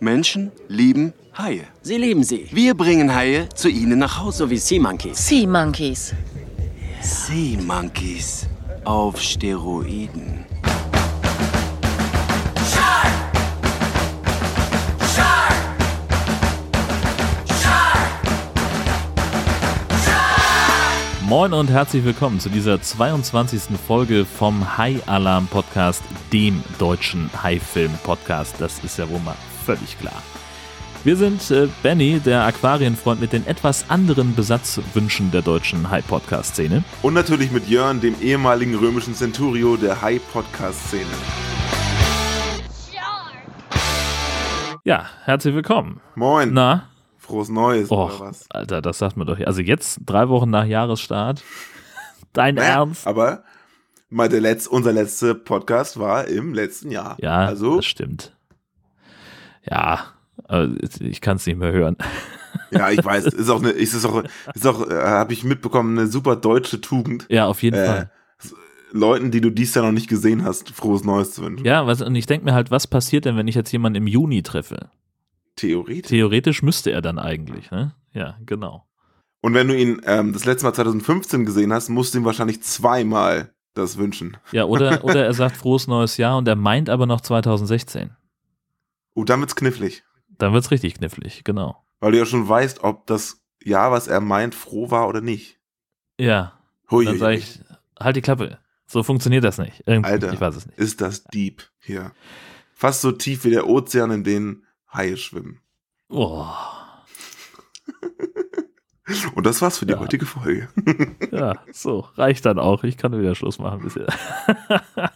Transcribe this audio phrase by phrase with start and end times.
[0.00, 1.68] Menschen lieben Haie.
[1.82, 2.48] Sie lieben sie.
[2.50, 4.38] Wir bringen Haie zu Ihnen nach Hause.
[4.38, 5.24] So wie Sea Monkeys.
[5.24, 6.12] Sea Monkeys.
[7.00, 8.48] Sea Monkeys
[8.84, 10.44] auf Steroiden.
[21.22, 23.78] Moin und herzlich willkommen zu dieser 22.
[23.86, 26.02] Folge vom High Alarm Podcast,
[26.32, 28.56] dem deutschen High-Film-Podcast.
[28.58, 30.22] Das ist ja wohl mal völlig klar.
[31.04, 36.82] Wir sind äh, Benny, der Aquarienfreund mit den etwas anderen Besatzwünschen der deutschen High-Podcast-Szene.
[37.02, 41.04] Und natürlich mit Jörn, dem ehemaligen römischen Centurio der High-Podcast-Szene.
[44.84, 46.00] Ja, herzlich willkommen.
[46.14, 46.52] Moin.
[46.52, 46.88] Na?
[47.18, 48.44] Frohes Neues Och, oder was?
[48.50, 49.38] Alter, das sagt man doch.
[49.40, 51.42] Also jetzt, drei Wochen nach Jahresstart.
[52.34, 53.06] Dein Naja, Ernst?
[53.06, 53.44] Aber
[54.10, 57.16] mal der Letz-, unser letzter Podcast war im letzten Jahr.
[57.20, 58.33] Ja, Also, das stimmt.
[59.68, 60.06] Ja,
[60.48, 60.68] äh,
[61.00, 61.96] ich kann es nicht mehr hören.
[62.70, 64.22] ja, ich weiß, ist auch eine, ist es auch,
[64.54, 67.26] ist auch, äh, habe ich mitbekommen, eine super deutsche Tugend.
[67.28, 68.10] Ja, auf jeden Äh, Fall.
[68.92, 71.66] Leuten, die du dies Jahr noch nicht gesehen hast, frohes Neues zu wünschen.
[71.66, 74.06] Ja, was, und ich denke mir halt, was passiert denn, wenn ich jetzt jemanden im
[74.06, 74.88] Juni treffe?
[75.56, 76.10] Theoretisch.
[76.10, 77.92] Theoretisch müsste er dann eigentlich, ne?
[78.12, 78.86] Ja, genau.
[79.40, 82.62] Und wenn du ihn ähm, das letzte Mal 2015 gesehen hast, musst du ihm wahrscheinlich
[82.62, 84.36] zweimal das wünschen.
[84.52, 88.10] Ja, oder, oder er sagt frohes neues Jahr und er meint aber noch 2016.
[89.14, 90.04] Oh, dann wird's knifflig.
[90.28, 91.82] Dann wird's richtig knifflig, genau.
[92.00, 95.58] Weil du ja schon weißt, ob das Jahr, was er meint, froh war oder nicht.
[96.18, 96.58] Ja,
[96.90, 97.42] Hui, dann sage hui.
[97.42, 97.60] ich,
[97.98, 98.58] halt die Klappe.
[98.86, 99.82] So funktioniert das nicht.
[99.86, 100.32] Irgendwie, Alter.
[100.32, 100.78] ich weiß es nicht.
[100.78, 102.12] ist das deep hier.
[102.74, 105.60] Fast so tief wie der Ozean, in den Haie schwimmen.
[106.08, 106.46] Oh,
[109.34, 109.98] Und das war's für die Ja.
[110.00, 110.68] heutige Folge.
[111.30, 112.84] ja, so, reicht dann auch.
[112.84, 114.06] Ich kann wieder Schluss machen bisher.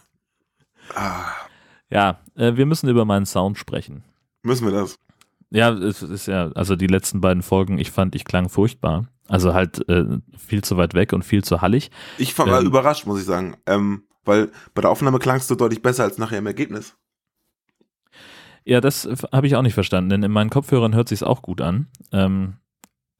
[1.89, 4.03] Ja, äh, wir müssen über meinen Sound sprechen.
[4.43, 4.95] müssen wir das?
[5.51, 9.07] Ja, es ist ja, also die letzten beiden Folgen, ich fand, ich klang furchtbar.
[9.27, 10.05] Also halt äh,
[10.37, 11.89] viel zu weit weg und viel zu hallig.
[12.17, 12.65] Ich war Ähm.
[12.67, 13.57] überrascht, muss ich sagen.
[13.65, 16.95] Ähm, weil bei der Aufnahme klangst du deutlich besser als nachher im Ergebnis.
[18.65, 21.61] Ja, das habe ich auch nicht verstanden, denn in meinen Kopfhörern hört sich auch gut
[21.61, 21.87] an.
[22.11, 22.57] Ähm,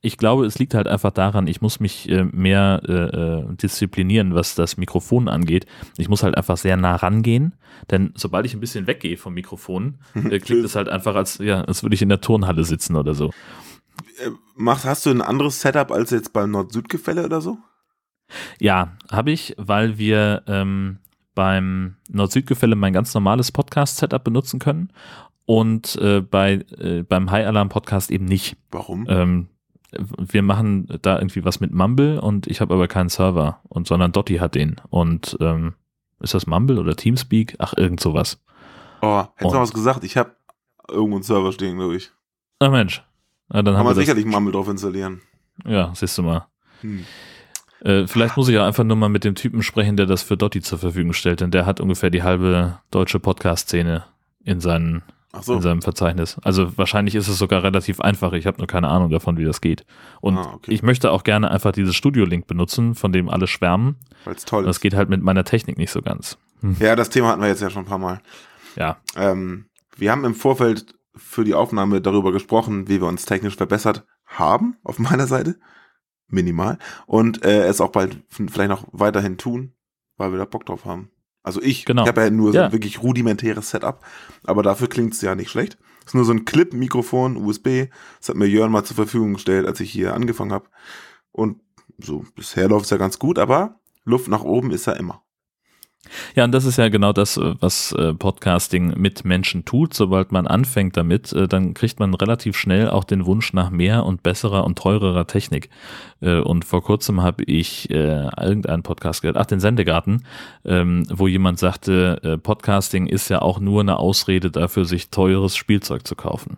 [0.01, 4.33] ich glaube, es liegt halt einfach daran, ich muss mich äh, mehr äh, äh, disziplinieren,
[4.33, 5.65] was das Mikrofon angeht.
[5.97, 7.55] Ich muss halt einfach sehr nah rangehen,
[7.91, 11.61] denn sobald ich ein bisschen weggehe vom Mikrofon, äh, klingt es halt einfach, als, ja,
[11.63, 13.31] als würde ich in der Turnhalle sitzen oder so.
[14.23, 17.57] Äh, machst, hast du ein anderes Setup als jetzt beim Nord-Süd-Gefälle oder so?
[18.59, 20.99] Ja, habe ich, weil wir ähm,
[21.35, 24.93] beim Nord-Süd-Gefälle mein ganz normales Podcast-Setup benutzen können
[25.45, 26.63] und äh, bei,
[27.09, 28.55] beim High Alarm Podcast eben nicht.
[28.69, 29.05] Warum?
[29.09, 29.49] Ähm,
[29.91, 34.11] wir machen da irgendwie was mit Mumble und ich habe aber keinen Server und sondern
[34.11, 35.73] Dotti hat den und ähm,
[36.19, 37.55] ist das Mumble oder Teamspeak?
[37.59, 38.41] Ach, irgend sowas.
[39.01, 40.03] oh, hättest du was gesagt?
[40.03, 40.35] Ich habe
[40.89, 42.11] irgendwo einen Server stehen, glaube ich.
[42.59, 43.03] Ach Mensch.
[43.47, 45.21] Na, dann Kann haben man wir sicherlich Mumble drauf installieren.
[45.65, 46.47] Ja, siehst du mal.
[46.81, 47.05] Hm.
[47.81, 50.35] Äh, vielleicht muss ich auch einfach nur mal mit dem Typen sprechen, der das für
[50.35, 54.03] Dotti zur Verfügung stellt, denn der hat ungefähr die halbe deutsche Podcast-Szene
[54.43, 55.01] in, seinen,
[55.41, 55.53] so.
[55.55, 56.37] in seinem Verzeichnis.
[56.43, 58.33] Also wahrscheinlich ist es sogar relativ einfach.
[58.33, 59.85] Ich habe nur keine Ahnung davon, wie das geht.
[60.21, 60.71] Und Ah, okay.
[60.73, 63.97] ich möchte auch gerne einfach dieses Studio-Link benutzen, von dem alle schwärmen.
[64.25, 64.81] Weil's toll Das ist.
[64.81, 66.37] geht halt mit meiner Technik nicht so ganz.
[66.79, 68.21] Ja, das Thema hatten wir jetzt ja schon ein paar Mal.
[68.75, 69.67] Ja, Ähm,
[69.97, 74.77] wir haben im Vorfeld für die Aufnahme darüber gesprochen, wie wir uns technisch verbessert haben,
[74.83, 75.55] auf meiner Seite.
[76.27, 76.77] Minimal.
[77.07, 79.73] Und äh, es auch bald vielleicht noch weiterhin tun,
[80.17, 81.11] weil wir da Bock drauf haben.
[81.43, 82.03] Also ich, Genau.
[82.03, 82.65] ich habe ja nur so Ja.
[82.65, 84.03] ein wirklich rudimentäres Setup,
[84.43, 85.77] aber dafür klingt es ja nicht schlecht.
[86.05, 87.89] ist nur so ein Clip-Mikrofon, USB.
[88.19, 90.67] Das hat mir Jörn mal zur Verfügung gestellt, als ich hier angefangen habe.
[91.31, 91.59] Und
[91.99, 95.21] so, bisher läuft es ja ganz gut, aber Luft nach oben ist ja immer.
[96.35, 99.93] Ja, und das ist ja genau das, äh, was äh, Podcasting mit Menschen tut.
[99.93, 104.05] Sobald man anfängt damit, äh, dann kriegt man relativ schnell auch den Wunsch nach mehr
[104.05, 105.69] und besserer und teurerer Technik.
[106.21, 110.25] Und vor kurzem habe ich irgendeinen Podcast gehört, ach, den Sendegarten,
[110.65, 116.05] ähm, wo jemand sagte, Podcasting ist ja auch nur eine Ausrede dafür, sich teures Spielzeug
[116.05, 116.57] zu kaufen.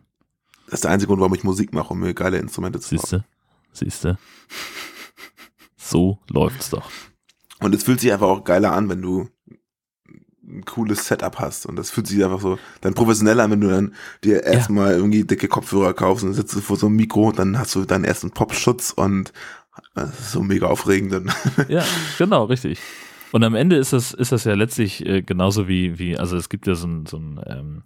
[0.66, 3.24] Das ist der einzige Grund, warum ich Musik mache, um mir geile Instrumente zu kaufen.
[3.72, 4.18] Siehste?
[4.18, 4.18] Siehste?
[5.78, 6.90] So läuft's doch.
[7.60, 9.30] Und es fühlt sich einfach auch geiler an, wenn du
[10.44, 11.66] ein cooles Setup hast.
[11.66, 15.24] Und das fühlt sich einfach so dann professioneller an, wenn du dann dir erstmal irgendwie
[15.24, 18.06] dicke Kopfhörer kaufst und sitzt du vor so einem Mikro und dann hast du deinen
[18.06, 19.34] ersten Popschutz und
[19.94, 21.32] das ist so mega aufregend.
[21.68, 21.84] Ja,
[22.18, 22.80] genau, richtig.
[23.32, 26.50] Und am Ende ist das, ist das ja letztlich äh, genauso wie, wie, also es
[26.50, 27.84] gibt ja so ein, so ein, ähm,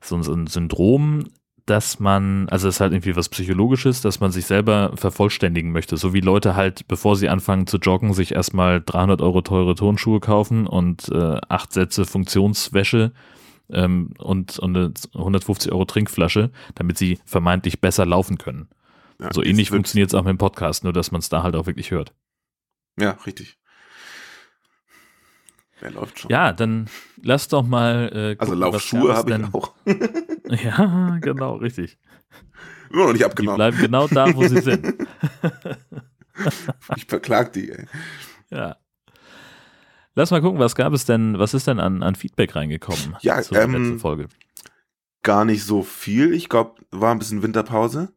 [0.00, 1.24] so ein, so ein Syndrom,
[1.72, 5.96] dass man, also es ist halt irgendwie was Psychologisches, dass man sich selber vervollständigen möchte.
[5.96, 10.20] So wie Leute halt, bevor sie anfangen zu joggen, sich erstmal 300 Euro teure Turnschuhe
[10.20, 13.12] kaufen und äh, acht Sätze Funktionswäsche
[13.70, 18.68] ähm, und, und eine 150 Euro Trinkflasche, damit sie vermeintlich besser laufen können.
[19.18, 21.56] Ja, so ähnlich funktioniert es auch mit dem Podcast, nur dass man es da halt
[21.56, 22.12] auch wirklich hört.
[23.00, 23.56] Ja, richtig.
[25.80, 26.30] Der läuft schon.
[26.30, 26.90] Ja, dann
[27.22, 28.10] lass doch mal.
[28.12, 29.74] Äh, also gucken, was Laufschuhe es habe ich auch.
[30.64, 31.98] Ja, genau, richtig.
[32.90, 33.56] Immer noch nicht Die abgenommen.
[33.56, 34.94] bleiben genau da, wo sie sind.
[36.96, 37.84] Ich verklag die, ey.
[38.50, 38.76] Ja.
[40.14, 43.40] Lass mal gucken, was gab es denn, was ist denn an, an Feedback reingekommen Ja,
[43.42, 44.28] zur ähm, letzten Folge?
[45.22, 46.32] Gar nicht so viel.
[46.34, 48.12] Ich glaube, war ein bisschen Winterpause.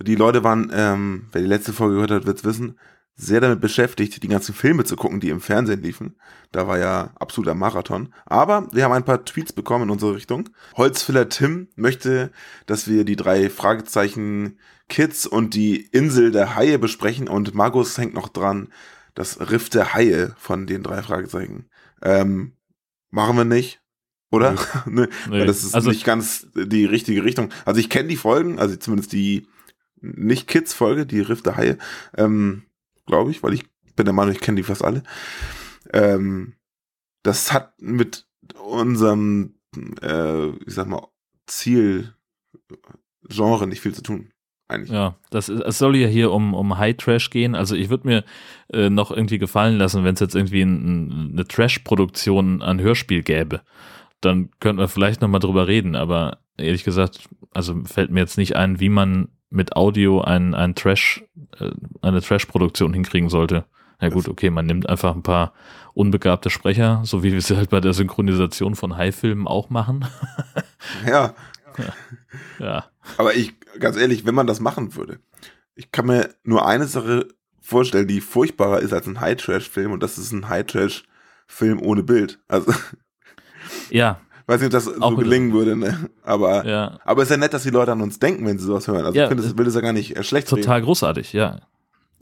[0.00, 2.78] Die Leute waren, ähm, wer die letzte Folge gehört hat, wird's wissen,
[3.22, 6.16] sehr damit beschäftigt, die ganzen Filme zu gucken, die im Fernsehen liefen.
[6.50, 8.12] Da war ja absoluter Marathon.
[8.26, 10.48] Aber wir haben ein paar Tweets bekommen in unsere Richtung.
[10.76, 12.30] Holzfiller Tim möchte,
[12.66, 14.58] dass wir die drei Fragezeichen
[14.88, 18.68] Kids und die Insel der Haie besprechen und Markus hängt noch dran,
[19.14, 21.70] das Riff der Haie von den drei Fragezeichen.
[22.02, 22.56] Ähm,
[23.10, 23.80] machen wir nicht,
[24.30, 24.56] oder?
[24.86, 27.50] ne, Nee, weil das ist also, nicht ganz die richtige Richtung.
[27.64, 29.46] Also ich kenne die Folgen, also zumindest die
[30.00, 31.78] nicht Kids-Folge, die Riff der Haie,
[32.16, 32.64] ähm,
[33.06, 33.64] glaube ich, weil ich
[33.96, 35.02] bin der Meinung, ich kenne die fast alle.
[35.92, 36.54] Ähm,
[37.22, 38.26] das hat mit
[38.64, 39.54] unserem,
[40.00, 41.08] äh, ich sag mal,
[41.46, 42.14] Ziel,
[43.28, 44.32] Genre nicht viel zu tun.
[44.68, 44.90] Eigentlich.
[44.90, 47.54] ja, das ist, es soll ja hier um, um High Trash gehen.
[47.54, 48.24] Also ich würde mir
[48.72, 50.72] äh, noch irgendwie gefallen lassen, wenn es jetzt irgendwie ein,
[51.10, 53.60] ein, eine Trash-Produktion an Hörspiel gäbe.
[54.22, 58.56] Dann könnten wir vielleicht nochmal drüber reden, aber ehrlich gesagt, also fällt mir jetzt nicht
[58.56, 61.24] ein, wie man mit Audio ein, ein Trash,
[61.58, 61.70] äh,
[62.00, 63.64] eine Trash-Produktion hinkriegen sollte.
[64.00, 65.52] Ja gut, okay, man nimmt einfach ein paar
[65.94, 70.04] unbegabte Sprecher, so wie wir sie halt bei der Synchronisation von High-Filmen auch machen.
[71.06, 71.32] Ja,
[72.58, 72.84] ja.
[73.16, 75.20] aber ich, ganz ehrlich, wenn man das machen würde,
[75.76, 77.28] ich kann mir nur eine Sache
[77.60, 82.40] vorstellen, die furchtbarer ist als ein High-Trash-Film und das ist ein High-Trash-Film ohne Bild.
[82.48, 82.74] Also,
[83.90, 86.08] Ja, weiß nicht, ob das Auch so gelingen würde, ne?
[86.24, 86.98] Aber, ja.
[87.04, 89.04] aber es ist ja nett, dass die Leute an uns denken, wenn sie sowas hören.
[89.04, 90.62] Also Ja, ich finde, das will das ja gar nicht äh, schlecht reden.
[90.62, 91.60] Total großartig, ja.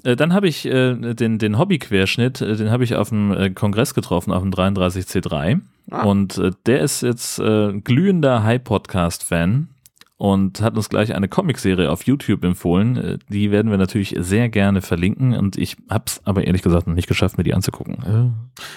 [0.04, 3.50] Äh, Dann habe ich äh, den, den Hobby-Querschnitt, äh, den habe ich auf dem äh,
[3.50, 5.60] Kongress getroffen, auf dem 33C3.
[5.90, 6.04] Ah.
[6.04, 9.68] Und äh, der ist jetzt äh, glühender High-Podcast-Fan
[10.16, 12.96] und hat uns gleich eine Comicserie auf YouTube empfohlen.
[12.96, 16.86] Äh, Die werden wir natürlich sehr gerne verlinken und ich habe es aber ehrlich gesagt
[16.86, 18.34] noch nicht geschafft, mir die anzugucken.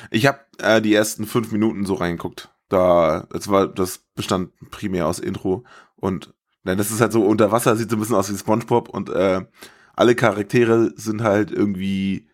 [0.10, 2.50] Ich habe äh, die ersten fünf Minuten so reingeguckt.
[2.74, 5.64] Da, das war, das bestand primär aus Intro
[5.96, 6.34] und
[6.64, 9.10] nein, das ist halt so unter Wasser, sieht so ein bisschen aus wie SpongeBob und
[9.10, 9.46] äh,
[9.94, 12.28] alle Charaktere sind halt irgendwie,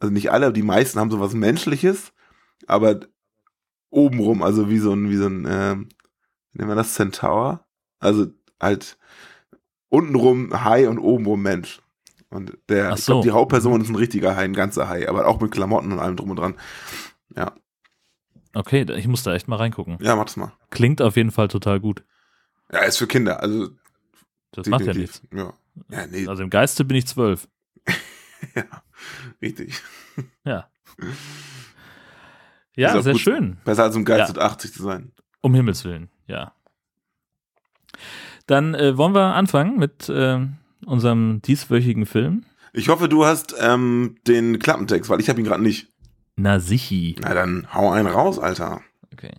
[0.00, 2.12] also nicht alle, aber die meisten haben so was Menschliches,
[2.66, 3.00] aber
[3.90, 7.64] obenrum, also wie so ein, wie so ein, wie nennen wir das, Centaur?
[8.00, 8.26] Also
[8.60, 8.98] halt
[9.90, 11.80] untenrum Hai und obenrum Mensch.
[12.30, 13.28] Und der, Ach ich glaube, so.
[13.28, 16.16] die Hauptperson ist ein richtiger Hai, ein ganzer Hai, aber auch mit Klamotten und allem
[16.16, 16.56] drum und dran.
[17.36, 17.52] Ja,
[18.54, 19.98] Okay, ich muss da echt mal reingucken.
[20.00, 20.52] ja, mach das mal.
[20.70, 22.04] Klingt auf jeden Fall total gut.
[22.72, 23.68] Ja, ist für Kinder, also
[24.52, 25.22] Das macht ja nichts.
[25.32, 25.52] Ja.
[25.90, 27.48] Ja, nee, Also im Geiste bin ich zwölf.
[28.54, 28.64] ja,
[29.42, 29.82] richtig.
[30.44, 30.68] Ja.
[32.76, 33.20] Ja, sehr gut.
[33.22, 33.58] schön.
[33.64, 34.26] Besser als um Geist Ja.
[34.28, 35.12] mit 80 zu sein.
[35.40, 36.52] Um Himmels Willen, ja.
[38.46, 40.40] Dann äh, wollen wir anfangen mit äh,
[40.84, 42.44] unserem dieswöchigen Film.
[42.72, 45.92] Ich hoffe, du hast ähm, den Klappentext, weil ich habe ihn gerade nicht.
[46.36, 47.16] Na sichi.
[47.20, 48.80] Na dann hau einen raus, Alter.
[49.12, 49.32] Okay.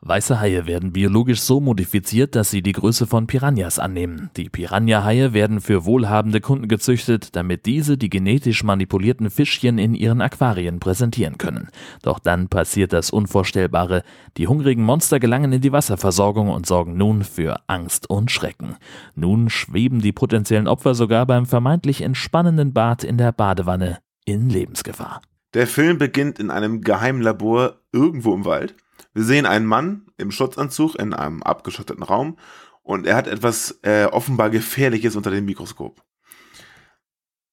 [0.00, 4.30] Weiße Haie werden biologisch so modifiziert, dass sie die Größe von Piranhas annehmen.
[4.36, 10.20] Die Piranha-Haie werden für wohlhabende Kunden gezüchtet, damit diese die genetisch manipulierten Fischchen in ihren
[10.20, 11.68] Aquarien präsentieren können.
[12.02, 14.02] Doch dann passiert das Unvorstellbare.
[14.36, 18.76] Die hungrigen Monster gelangen in die Wasserversorgung und sorgen nun für Angst und Schrecken.
[19.14, 25.20] Nun schweben die potenziellen Opfer sogar beim vermeintlich entspannenden Bad in der Badewanne in Lebensgefahr.
[25.54, 28.74] Der Film beginnt in einem geheimen Labor irgendwo im Wald.
[29.12, 32.36] Wir sehen einen Mann im Schutzanzug in einem abgeschotteten Raum
[32.82, 36.02] und er hat etwas äh, offenbar Gefährliches unter dem Mikroskop.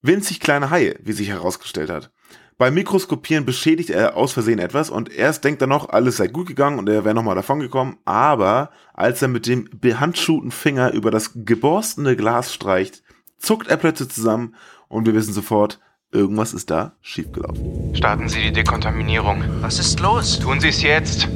[0.02, 2.10] Winzig kleine Haie, wie sich herausgestellt hat.
[2.58, 6.48] Beim Mikroskopieren beschädigt er aus Versehen etwas und erst denkt er noch, alles sei gut
[6.48, 11.32] gegangen und er wäre nochmal davongekommen, aber als er mit dem behandschuhten Finger über das
[11.34, 13.04] geborstene Glas streicht,
[13.38, 14.56] zuckt er plötzlich zusammen
[14.88, 15.80] und wir wissen sofort,
[16.12, 17.94] irgendwas ist da schiefgelaufen.
[17.96, 19.42] Starten Sie die Dekontaminierung.
[19.60, 20.38] Was ist los?
[20.38, 21.26] Tun Sie es jetzt.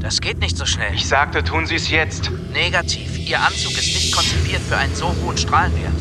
[0.00, 0.92] Das geht nicht so schnell.
[0.94, 2.30] Ich sagte, tun Sie es jetzt.
[2.52, 3.18] Negativ.
[3.18, 5.92] Ihr Anzug ist nicht konzipiert für einen so hohen Strahlenwert.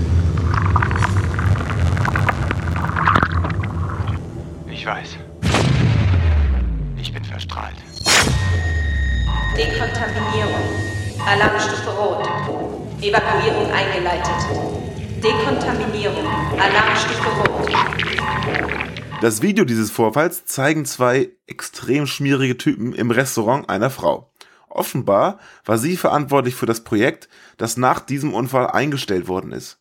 [4.72, 5.18] Ich weiß.
[6.98, 7.76] Ich bin verstrahlt.
[9.58, 10.64] Dekontaminierung.
[11.28, 12.28] Alarmstufe Rot.
[13.02, 14.79] Evakuierung eingeleitet.
[15.22, 16.26] Dekontaminierung.
[16.58, 17.70] Alarmstufe Rot.
[19.22, 24.32] Das Video dieses Vorfalls zeigen zwei extrem schmierige Typen im Restaurant einer Frau.
[24.70, 29.80] Offenbar war sie verantwortlich für das Projekt, das nach diesem Unfall eingestellt worden ist.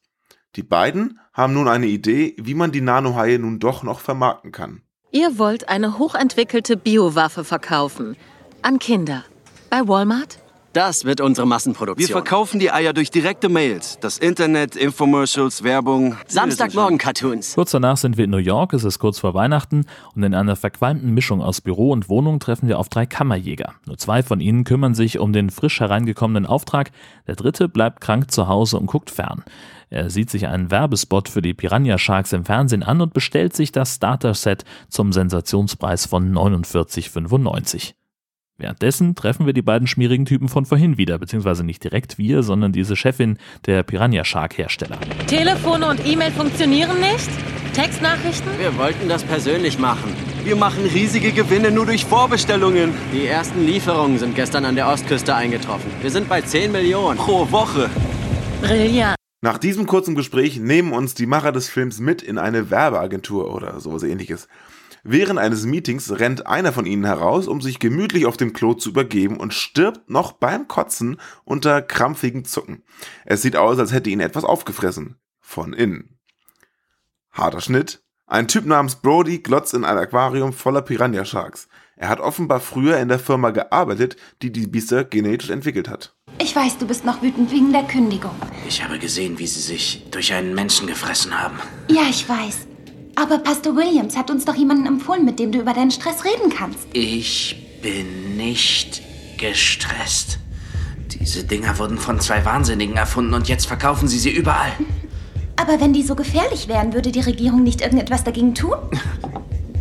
[0.56, 4.82] Die beiden haben nun eine Idee, wie man die Nanohaie nun doch noch vermarkten kann.
[5.12, 8.16] Ihr wollt eine hochentwickelte Biowaffe verkaufen.
[8.62, 9.24] An Kinder.
[9.70, 10.40] Bei Walmart?
[10.78, 12.08] Das wird unsere Wir Massenproduktion.
[12.08, 16.14] verkaufen die Eier durch direkte Mails, das Internet, Infomercials, Werbung.
[16.28, 17.56] Samstagmorgen-Cartoons.
[17.56, 20.54] Kurz danach sind wir in New York, es ist kurz vor Weihnachten und in einer
[20.54, 23.74] verqualmten Mischung aus Büro und Wohnung treffen wir auf drei Kammerjäger.
[23.86, 26.92] Nur zwei von ihnen kümmern sich um den frisch hereingekommenen Auftrag,
[27.26, 29.42] der dritte bleibt krank zu Hause und guckt fern.
[29.90, 33.72] Er sieht sich einen Werbespot für die Piranha Sharks im Fernsehen an und bestellt sich
[33.72, 37.94] das Starter-Set zum Sensationspreis von 49,95.
[38.60, 42.72] Währenddessen treffen wir die beiden schmierigen Typen von vorhin wieder, beziehungsweise nicht direkt wir, sondern
[42.72, 44.98] diese Chefin der Piranha Shark Hersteller.
[45.28, 47.30] Telefone und E-Mail funktionieren nicht?
[47.72, 48.50] Textnachrichten?
[48.58, 50.12] Wir wollten das persönlich machen.
[50.42, 52.94] Wir machen riesige Gewinne nur durch Vorbestellungen.
[53.12, 55.92] Die ersten Lieferungen sind gestern an der Ostküste eingetroffen.
[56.02, 57.16] Wir sind bei 10 Millionen.
[57.16, 57.88] Pro Woche.
[58.60, 59.14] Brillant.
[59.40, 63.78] Nach diesem kurzen Gespräch nehmen uns die Macher des Films mit in eine Werbeagentur oder
[63.78, 64.48] sowas ähnliches.
[65.10, 68.90] Während eines Meetings rennt einer von ihnen heraus, um sich gemütlich auf dem Klo zu
[68.90, 72.82] übergeben und stirbt noch beim Kotzen unter krampfigen Zucken.
[73.24, 75.16] Es sieht aus, als hätte ihn etwas aufgefressen.
[75.40, 76.18] Von innen.
[77.32, 78.02] Harter Schnitt.
[78.26, 81.68] Ein Typ namens Brody glotzt in ein Aquarium voller Piranha Sharks.
[81.96, 86.14] Er hat offenbar früher in der Firma gearbeitet, die die Biester genetisch entwickelt hat.
[86.38, 88.34] Ich weiß, du bist noch wütend wegen der Kündigung.
[88.68, 91.56] Ich habe gesehen, wie sie sich durch einen Menschen gefressen haben.
[91.88, 92.66] Ja, ich weiß.
[93.20, 96.52] Aber Pastor Williams hat uns doch jemanden empfohlen, mit dem du über deinen Stress reden
[96.56, 96.86] kannst.
[96.92, 99.02] Ich bin nicht
[99.38, 100.38] gestresst.
[101.18, 104.70] Diese Dinger wurden von zwei Wahnsinnigen erfunden und jetzt verkaufen sie sie überall.
[105.56, 108.76] Aber wenn die so gefährlich wären, würde die Regierung nicht irgendetwas dagegen tun?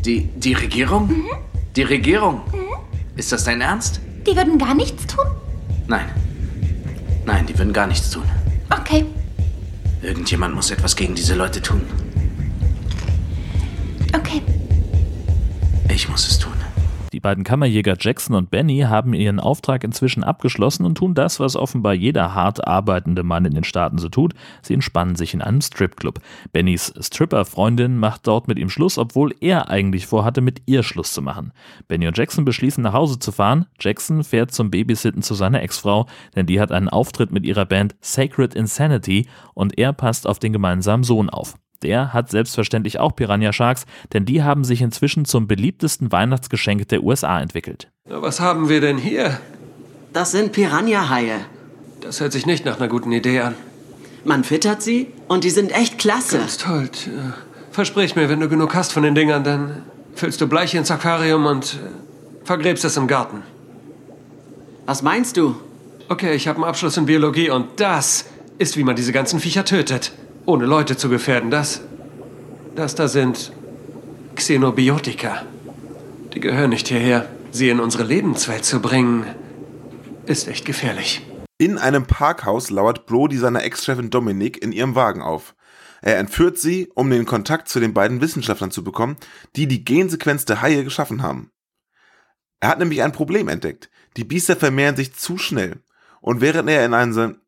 [0.06, 1.14] Die, die Regierung?
[1.76, 2.40] Die Regierung?
[3.18, 4.00] Ist das dein Ernst?
[4.26, 5.26] Die würden gar nichts tun?
[5.88, 6.06] Nein.
[7.26, 8.24] Nein, die würden gar nichts tun.
[8.70, 9.04] Okay.
[10.02, 11.82] Irgendjemand muss etwas gegen diese Leute tun.
[14.14, 14.42] Okay.
[15.90, 16.54] Ich muss es tun.
[17.14, 21.56] Die beiden Kammerjäger Jackson und Benny haben ihren Auftrag inzwischen abgeschlossen und tun das, was
[21.56, 24.34] offenbar jeder hart arbeitende Mann in den Staaten so tut.
[24.62, 26.20] Sie entspannen sich in einem Stripclub.
[26.52, 31.22] Bennys Stripper-Freundin macht dort mit ihm Schluss, obwohl er eigentlich vorhatte, mit ihr Schluss zu
[31.22, 31.54] machen.
[31.88, 33.66] Benny und Jackson beschließen, nach Hause zu fahren.
[33.80, 37.96] Jackson fährt zum Babysitten zu seiner Ex-Frau, denn die hat einen Auftritt mit ihrer Band
[38.02, 41.56] Sacred Insanity und er passt auf den gemeinsamen Sohn auf.
[41.84, 47.04] Der hat selbstverständlich auch Piranha Sharks, denn die haben sich inzwischen zum beliebtesten Weihnachtsgeschenk der
[47.04, 47.90] USA entwickelt.
[48.10, 49.40] Na, Was haben wir denn hier?
[50.14, 51.40] Das sind Piranha-Haie.
[52.02, 53.56] Das hört sich nicht nach einer guten Idee an.
[54.24, 56.40] Man füttert sie und die sind echt klasse.
[56.40, 56.90] Ganz toll.
[57.72, 59.84] Versprich mir, wenn du genug hast von den Dingern, dann
[60.16, 63.44] füllst du Bleiche ins Aquarium und äh, vergräbst es im Garten.
[64.86, 65.56] Was meinst du?
[66.10, 68.26] Okay, ich habe einen Abschluss in Biologie und das
[68.58, 70.12] ist, wie man diese ganzen Viecher tötet.
[70.48, 71.52] Ohne Leute zu gefährden.
[71.52, 71.82] Das.
[72.74, 73.52] Das da sind
[74.34, 75.44] Xenobiotika.
[76.34, 77.28] Die gehören nicht hierher.
[77.52, 79.26] Sie in unsere Lebenswelt zu bringen,
[80.26, 81.22] ist echt gefährlich.
[81.58, 85.54] In einem Parkhaus lauert Brody seiner Ex-Chefin Dominic in ihrem Wagen auf.
[86.02, 89.18] Er entführt sie, um den Kontakt zu den beiden Wissenschaftlern zu bekommen,
[89.58, 91.52] die die Gensequenz der Haie geschaffen haben.
[92.62, 93.90] Er hat nämlich ein Problem entdeckt.
[94.16, 95.84] Die Biester vermehren sich zu schnell.
[96.22, 97.42] Und während er in einen,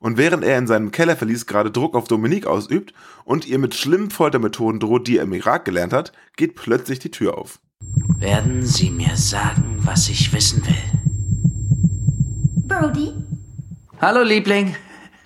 [0.00, 2.92] und während er in seinem Kellerverlies gerade Druck auf Dominique ausübt
[3.24, 7.10] und ihr mit schlimmen Foltermethoden droht, die er im Irak gelernt hat, geht plötzlich die
[7.10, 7.60] Tür auf.
[8.18, 10.74] Werden Sie mir sagen, was ich wissen will?
[12.66, 13.12] Brody?
[14.00, 14.74] Hallo, Liebling.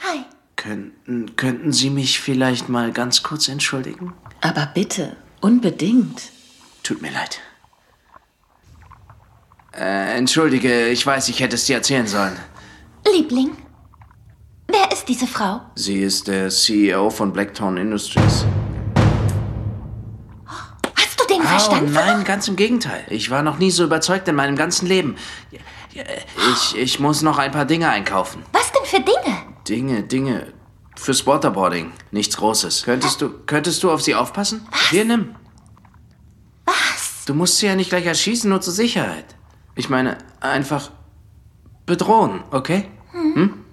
[0.01, 0.21] Hi.
[0.57, 4.13] Könnten, könnten Sie mich vielleicht mal ganz kurz entschuldigen?
[4.41, 6.33] Aber bitte, unbedingt.
[6.83, 7.41] Tut mir leid.
[9.77, 12.37] Äh, entschuldige, ich weiß, ich hätte es dir erzählen sollen.
[13.13, 13.57] Liebling?
[14.77, 15.61] Wer ist diese Frau?
[15.77, 18.45] Sie ist der CEO von Blackthorn Industries.
[20.97, 23.05] Hast du den Oh Verstand nein, ganz im Gegenteil.
[23.09, 25.15] Ich war noch nie so überzeugt in meinem ganzen Leben.
[25.93, 28.43] Ich, ich muss noch ein paar Dinge einkaufen.
[28.53, 29.37] Was denn für Dinge?
[29.69, 30.53] Dinge, Dinge.
[30.97, 31.93] Fürs Waterboarding.
[32.11, 32.83] Nichts Großes.
[32.83, 34.67] Könntest du, könntest du auf sie aufpassen?
[34.91, 35.37] Hier, nimm.
[36.65, 37.25] Was?
[37.27, 39.37] Du musst sie ja nicht gleich erschießen, nur zur Sicherheit.
[39.77, 40.91] Ich meine, einfach
[41.87, 42.89] bedrohen, okay?
[43.13, 43.64] Hm?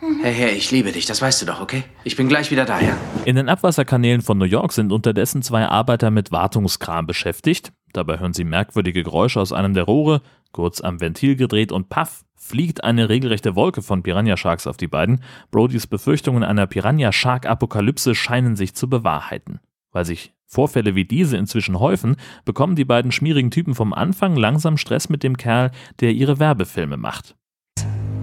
[0.00, 1.82] Hey, hey, ich liebe dich, das weißt du doch, okay?
[2.04, 2.96] Ich bin gleich wieder da, ja?
[3.24, 7.72] In den Abwasserkanälen von New York sind unterdessen zwei Arbeiter mit Wartungskram beschäftigt.
[7.92, 12.24] Dabei hören sie merkwürdige Geräusche aus einem der Rohre, kurz am Ventil gedreht und paff,
[12.36, 15.22] fliegt eine regelrechte Wolke von Piranha Sharks auf die beiden.
[15.50, 19.58] Brodys Befürchtungen einer Piranha Shark Apokalypse scheinen sich zu bewahrheiten.
[19.90, 24.76] Weil sich Vorfälle wie diese inzwischen häufen, bekommen die beiden schmierigen Typen vom Anfang langsam
[24.76, 27.37] Stress mit dem Kerl, der ihre Werbefilme macht.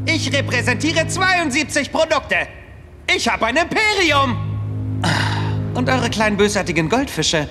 [0.08, 2.36] Ich repräsentiere 72 Produkte.
[3.14, 4.38] Ich habe ein Imperium.
[5.74, 7.50] Und eure kleinen bösartigen Goldfische.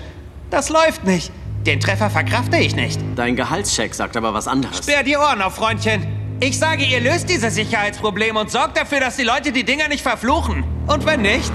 [0.51, 1.33] Das läuft nicht.
[1.67, 3.01] Den Treffer verkrafte ich nicht.
[3.17, 4.79] Dein Gehaltscheck sagt aber was anderes.
[4.79, 6.07] Sperr die Ohren auf, Freundchen.
[6.41, 10.03] Ich sage, ihr löst dieses Sicherheitsproblem und sorgt dafür, dass die Leute die Dinger nicht
[10.03, 10.65] verfluchen.
[10.87, 11.53] Und wenn nicht,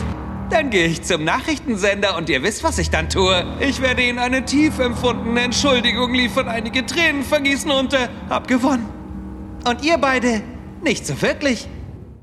[0.49, 3.45] dann gehe ich zum Nachrichtensender und ihr wisst, was ich dann tue.
[3.59, 8.89] Ich werde ihnen eine tief empfundene Entschuldigung liefern, einige Tränen vergießen und äh, hab gewonnen.
[9.65, 10.41] Und ihr beide
[10.83, 11.67] nicht so wirklich.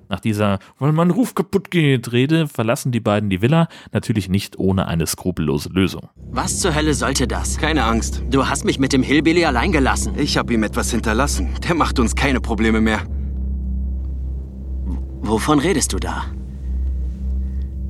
[0.09, 4.59] Nach dieser, weil mein Ruf kaputt geht, Rede verlassen die beiden die Villa, natürlich nicht
[4.59, 6.09] ohne eine skrupellose Lösung.
[6.31, 7.59] Was zur Hölle sollte das?
[7.59, 8.23] Keine Angst.
[8.31, 10.15] Du hast mich mit dem Hillbilly allein gelassen.
[10.17, 11.49] Ich habe ihm etwas hinterlassen.
[11.67, 13.03] Der macht uns keine Probleme mehr.
[15.23, 16.27] Wovon redest du da?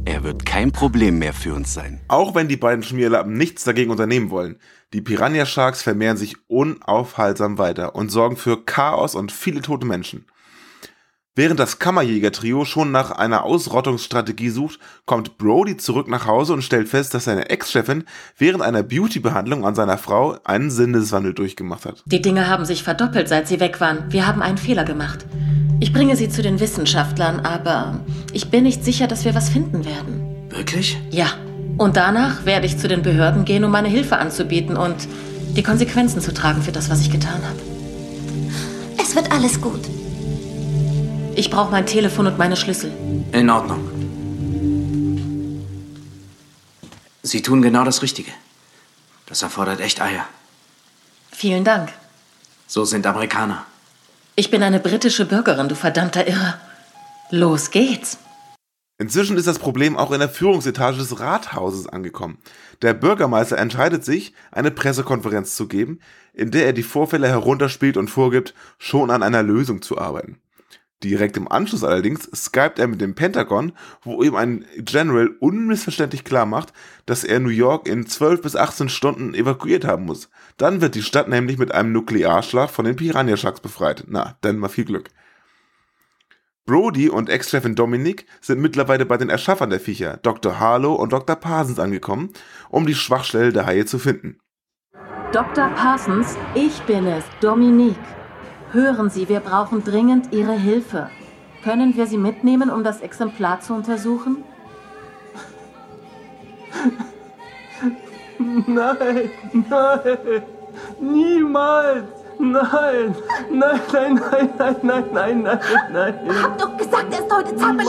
[0.07, 2.01] Er wird kein Problem mehr für uns sein.
[2.09, 4.57] Auch wenn die beiden Schmierlappen nichts dagegen unternehmen wollen,
[4.93, 10.25] die Piranha Sharks vermehren sich unaufhaltsam weiter und sorgen für Chaos und viele tote Menschen.
[11.39, 16.89] Während das Kammerjäger-Trio schon nach einer Ausrottungsstrategie sucht, kommt Brody zurück nach Hause und stellt
[16.89, 18.05] fest, dass seine Ex-Chefin
[18.39, 22.03] während einer Beauty-Behandlung an seiner Frau einen Sinneswandel durchgemacht hat.
[22.07, 24.05] Die Dinge haben sich verdoppelt, seit sie weg waren.
[24.09, 25.27] Wir haben einen Fehler gemacht.
[25.79, 28.01] Ich bringe sie zu den Wissenschaftlern, aber
[28.33, 30.49] ich bin nicht sicher, dass wir was finden werden.
[30.49, 30.99] Wirklich?
[31.11, 31.27] Ja.
[31.77, 35.07] Und danach werde ich zu den Behörden gehen, um meine Hilfe anzubieten und
[35.55, 37.61] die Konsequenzen zu tragen für das, was ich getan habe.
[38.99, 39.81] Es wird alles gut.
[41.37, 42.91] Ich brauche mein Telefon und meine Schlüssel.
[43.33, 43.87] In Ordnung.
[47.23, 48.31] Sie tun genau das Richtige.
[49.27, 50.27] Das erfordert echt Eier.
[51.31, 51.93] Vielen Dank.
[52.67, 53.67] So sind Amerikaner.
[54.35, 56.59] Ich bin eine britische Bürgerin, du verdammter Irrer.
[57.31, 58.19] Los geht's.
[58.99, 62.39] Inzwischen ist das Problem auch in der Führungsetage des Rathauses angekommen.
[62.81, 66.01] Der Bürgermeister entscheidet sich, eine Pressekonferenz zu geben,
[66.33, 70.41] in der er die Vorfälle herunterspielt und vorgibt, schon an einer Lösung zu arbeiten.
[71.05, 73.73] Direkt im Anschluss allerdings skypt er mit dem Pentagon,
[74.03, 76.73] wo ihm ein General unmissverständlich klar macht,
[77.05, 80.31] dass er New York in 12 bis 18 Stunden evakuiert haben muss.
[80.57, 84.05] Dann wird die Stadt nämlich mit einem Nuklearschlag von den Piranha Sharks befreit.
[84.09, 85.11] Na, dann mal viel Glück.
[86.65, 90.59] Brody und Ex-Chefin Dominic sind mittlerweile bei den Erschaffern der Viecher, Dr.
[90.59, 91.37] Harlow und Dr.
[91.37, 92.31] Parsons angekommen,
[92.71, 94.41] um die Schwachstelle der Haie zu finden.
[95.33, 95.69] Dr.
[95.75, 98.16] Parsons, ich bin es, Dominique.
[98.77, 101.09] Hören Sie, wir brauchen dringend Ihre Hilfe.
[101.65, 104.45] Können wir Sie mitnehmen, um das Exemplar zu untersuchen?
[108.39, 109.31] Nein,
[109.71, 110.43] nein,
[111.01, 112.05] niemals.
[112.39, 113.15] Nein,
[113.51, 115.59] nein, nein, nein, nein, nein, nein, nein,
[115.91, 116.43] nein.
[116.43, 117.89] Hab doch gesagt, er ist heute zappelig.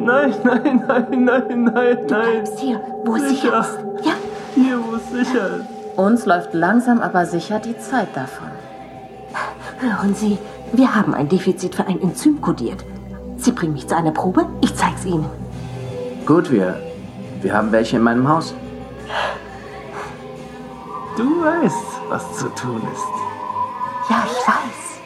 [0.00, 2.44] Nein, nein, nein, nein, nein, nein.
[2.44, 3.78] Du hier, wo es sicher ist.
[4.04, 4.14] Ja?
[4.56, 5.66] Hier, wo es sicher ist.
[5.96, 8.51] Uns läuft langsam aber sicher die Zeit davon.
[9.78, 10.38] Hören Sie,
[10.72, 12.84] wir haben ein Defizit für ein Enzym kodiert.
[13.36, 15.26] Sie bringen mich zu einer Probe, ich zeig's Ihnen.
[16.24, 16.80] Gut, wir,
[17.40, 18.54] wir haben welche in meinem Haus.
[21.16, 24.10] Du weißt, was zu tun ist.
[24.10, 25.00] Ja, ich weiß.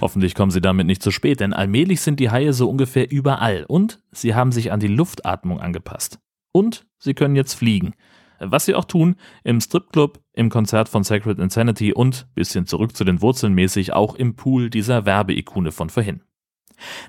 [0.00, 3.64] Hoffentlich kommen sie damit nicht zu spät, denn allmählich sind die Haie so ungefähr überall
[3.66, 6.18] und sie haben sich an die Luftatmung angepasst.
[6.52, 7.94] Und sie können jetzt fliegen.
[8.40, 13.04] Was sie auch tun, im Stripclub, im Konzert von Sacred Insanity und, bisschen zurück zu
[13.04, 16.22] den Wurzeln mäßig, auch im Pool dieser Werbeikone von vorhin.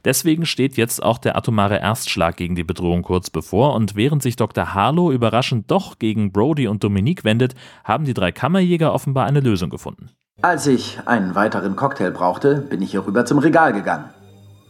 [0.04, 4.36] Deswegen steht jetzt auch der atomare Erstschlag gegen die Bedrohung kurz bevor und während sich
[4.36, 4.74] Dr.
[4.74, 9.70] Harlow überraschend doch gegen Brody und Dominique wendet, haben die drei Kammerjäger offenbar eine Lösung
[9.70, 10.12] gefunden.
[10.42, 14.10] Als ich einen weiteren Cocktail brauchte, bin ich hier rüber zum Regal gegangen.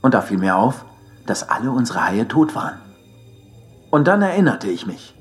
[0.02, 0.86] Und da fiel mir auf,
[1.26, 2.80] dass alle unsere Haie tot waren.
[3.89, 5.15] Und dann erinnerte ich mich,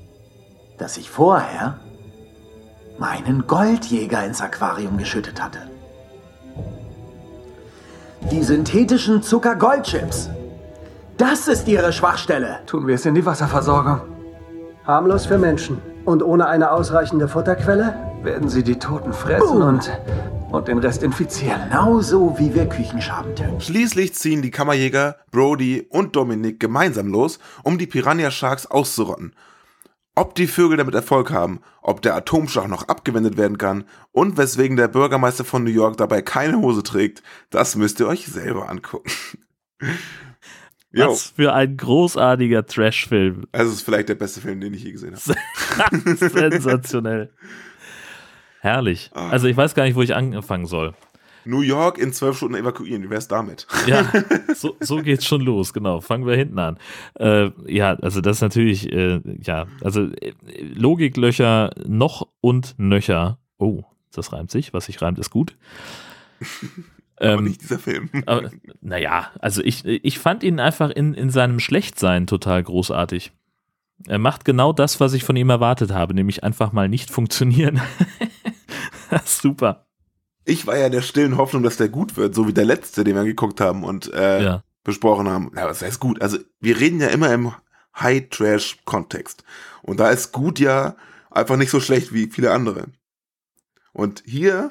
[0.78, 1.78] dass ich vorher
[2.98, 5.58] meinen Goldjäger ins Aquarium geschüttet hatte.
[8.30, 10.30] Die synthetischen Zucker-Goldchips.
[11.16, 12.60] Das ist ihre Schwachstelle.
[12.66, 14.00] Tun wir es in die Wasserversorgung.
[14.86, 15.80] Harmlos für Menschen.
[16.04, 19.62] Und ohne eine ausreichende Futterquelle werden sie die Toten fressen Boom.
[19.62, 19.90] und,
[20.50, 21.68] und den Rest infizieren.
[21.70, 23.60] Genauso wie wir Küchenschaben töten.
[23.60, 29.34] Schließlich ziehen die Kammerjäger, Brody und Dominic gemeinsam los, um die Piranha Sharks auszurotten.
[30.16, 34.76] Ob die Vögel damit Erfolg haben, ob der Atomschlag noch abgewendet werden kann und weswegen
[34.76, 39.10] der Bürgermeister von New York dabei keine Hose trägt, das müsst ihr euch selber angucken.
[40.92, 43.46] Was für ein großartiger Trash-Film.
[43.50, 46.16] Also es ist vielleicht der beste Film, den ich je gesehen habe.
[46.16, 47.32] Sensationell.
[48.60, 49.10] Herrlich.
[49.12, 50.94] Also ich weiß gar nicht, wo ich anfangen soll.
[51.44, 53.66] New York in zwölf Stunden evakuieren, wie wär's damit?
[53.86, 54.10] Ja,
[54.54, 56.00] so, so geht's schon los, genau.
[56.00, 56.78] Fangen wir hinten an.
[57.14, 63.38] Äh, ja, also das ist natürlich, äh, ja, also äh, Logiklöcher noch und nöcher.
[63.58, 64.72] Oh, das reimt sich.
[64.72, 65.56] Was sich reimt, ist gut.
[67.16, 68.10] aber nicht dieser Film.
[68.26, 73.32] aber, naja, also ich, ich fand ihn einfach in, in seinem Schlechtsein total großartig.
[74.06, 77.80] Er macht genau das, was ich von ihm erwartet habe, nämlich einfach mal nicht funktionieren.
[79.24, 79.86] Super.
[80.44, 83.16] Ich war ja der stillen Hoffnung, dass der gut wird, so wie der letzte, den
[83.16, 84.62] wir geguckt haben und äh, Ja.
[84.82, 85.50] besprochen haben.
[85.56, 86.20] Ja, was heißt gut?
[86.20, 87.52] Also wir reden ja immer im
[87.98, 89.44] High-Trash-Kontext.
[89.82, 90.96] Und da ist gut ja
[91.30, 92.86] einfach nicht so schlecht wie viele andere.
[93.92, 94.70] Und hier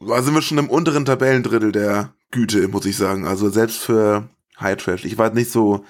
[0.00, 3.26] da sind wir schon im unteren Tabellendrittel der Güte, muss ich sagen.
[3.26, 4.28] Also selbst für
[4.60, 5.04] High-Trash.
[5.04, 5.84] Ich war nicht so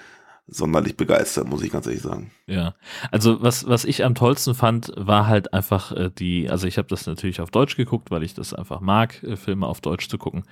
[0.48, 2.30] sonderlich begeistert, muss ich ganz ehrlich sagen.
[2.46, 2.74] Ja,
[3.10, 6.88] also was, was ich am tollsten fand, war halt einfach äh, die, also ich habe
[6.88, 10.18] das natürlich auf Deutsch geguckt, weil ich das einfach mag, äh, Filme auf Deutsch zu
[10.18, 10.44] gucken.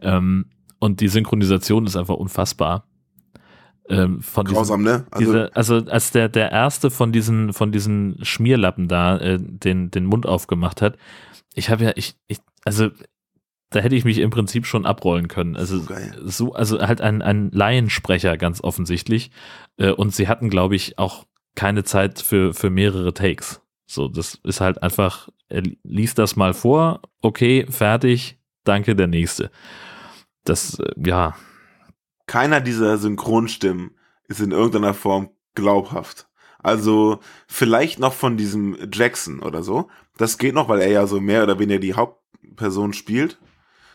[0.00, 0.46] Ähm,
[0.78, 2.86] und die Synchronisation ist einfach unfassbar.
[3.88, 5.06] Ähm, von Grausam, ne?
[5.10, 9.90] Also- diese, also als der, der erste von diesen, von diesen Schmierlappen da äh, den,
[9.90, 10.96] den Mund aufgemacht hat,
[11.54, 12.90] ich habe ja, ich, ich, also
[13.72, 15.56] da hätte ich mich im Prinzip schon abrollen können.
[15.56, 15.84] Also
[16.24, 19.30] so, also halt ein, ein Laiensprecher ganz offensichtlich.
[19.76, 23.60] Äh, Und sie hatten, glaube ich, auch keine Zeit für, für mehrere Takes.
[23.86, 29.50] So, das ist halt einfach, er liest das mal vor, okay, fertig, danke, der nächste.
[30.44, 31.34] Das, äh, ja,
[32.26, 33.96] Keiner dieser Synchronstimmen
[34.28, 36.28] ist in irgendeiner Form glaubhaft.
[36.58, 39.90] Also vielleicht noch von diesem Jackson oder so.
[40.16, 43.38] Das geht noch, weil er ja so mehr oder weniger die Hauptperson spielt.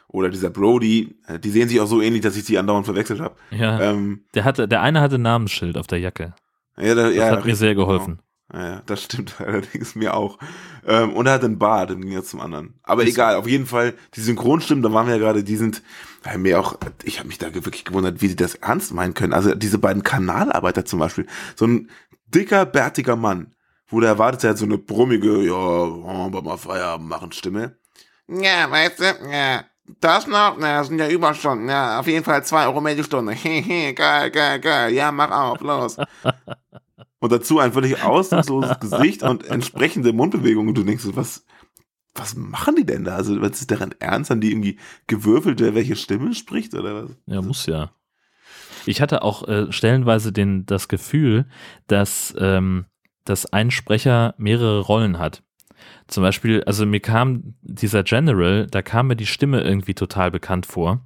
[0.09, 3.19] Oder dieser Brody, äh, die sehen sich auch so ähnlich, dass ich die andauernd verwechselt
[3.19, 3.35] habe.
[3.51, 3.79] ja.
[3.81, 6.33] Ähm, der hatte, der eine hatte ein Namensschild auf der Jacke.
[6.77, 8.15] Ja, da, Das ja, hat mir sehr geholfen.
[8.15, 8.23] Genau.
[8.53, 10.37] Ja, das stimmt allerdings mir auch.
[10.85, 12.79] Ähm, und er hat einen Bart im Gegensatz zum anderen.
[12.83, 15.81] Aber Das- egal, auf jeden Fall, die Synchronstimmen, da waren wir ja gerade, die sind,
[16.23, 19.33] weil mir auch, ich habe mich da wirklich gewundert, wie sie das ernst meinen können.
[19.33, 21.25] Also diese beiden Kanalarbeiter zum Beispiel,
[21.57, 21.89] so ein
[22.27, 23.53] dicker, bärtiger Mann,
[23.89, 27.77] wo der erwartet, er hat so eine brummige, ja, wollen wir mal Feierabend machen Stimme.
[28.29, 29.65] Ja, weißt du, ja,
[30.01, 33.03] das noch, na, das sind ja Überstunden, ja, auf jeden Fall zwei Euro mehr die
[33.03, 33.31] Stunde.
[33.33, 35.97] Hehe, geil, geil, geil, ja, mach auf, los.
[37.19, 40.69] Und dazu ein völlig ausdrucksloses Gesicht und entsprechende Mundbewegungen.
[40.69, 41.45] Und du denkst, so, was,
[42.13, 43.15] was machen die denn da?
[43.15, 44.29] Also, was ist deren Ernst?
[44.29, 47.17] Haben die irgendwie gewürfelt, wer welche Stimme spricht oder was?
[47.25, 47.91] Ja, muss ja.
[48.85, 51.45] Ich hatte auch äh, stellenweise den, das Gefühl,
[51.87, 52.85] dass, ähm,
[53.25, 55.43] dass ein Sprecher mehrere Rollen hat.
[56.07, 60.65] Zum Beispiel, also mir kam dieser General, da kam mir die Stimme irgendwie total bekannt
[60.65, 61.01] vor.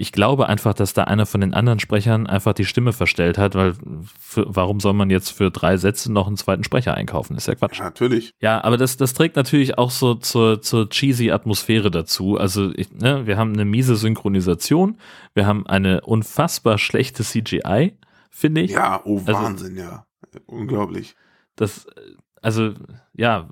[0.00, 3.56] Ich glaube einfach, dass da einer von den anderen Sprechern einfach die Stimme verstellt hat,
[3.56, 3.74] weil
[4.20, 7.36] für, warum soll man jetzt für drei Sätze noch einen zweiten Sprecher einkaufen?
[7.36, 7.80] Ist ja Quatsch.
[7.80, 8.30] natürlich.
[8.40, 12.36] Ja, aber das, das trägt natürlich auch so zur, zur cheesy Atmosphäre dazu.
[12.38, 14.98] Also, ich, ne, wir haben eine miese Synchronisation,
[15.34, 17.94] wir haben eine unfassbar schlechte CGI,
[18.30, 18.70] finde ich.
[18.70, 20.04] Ja, oh Also- Wahnsinn, ja.
[20.46, 21.16] Unglaublich.
[21.56, 21.88] Das,
[22.42, 22.74] also,
[23.14, 23.48] ja,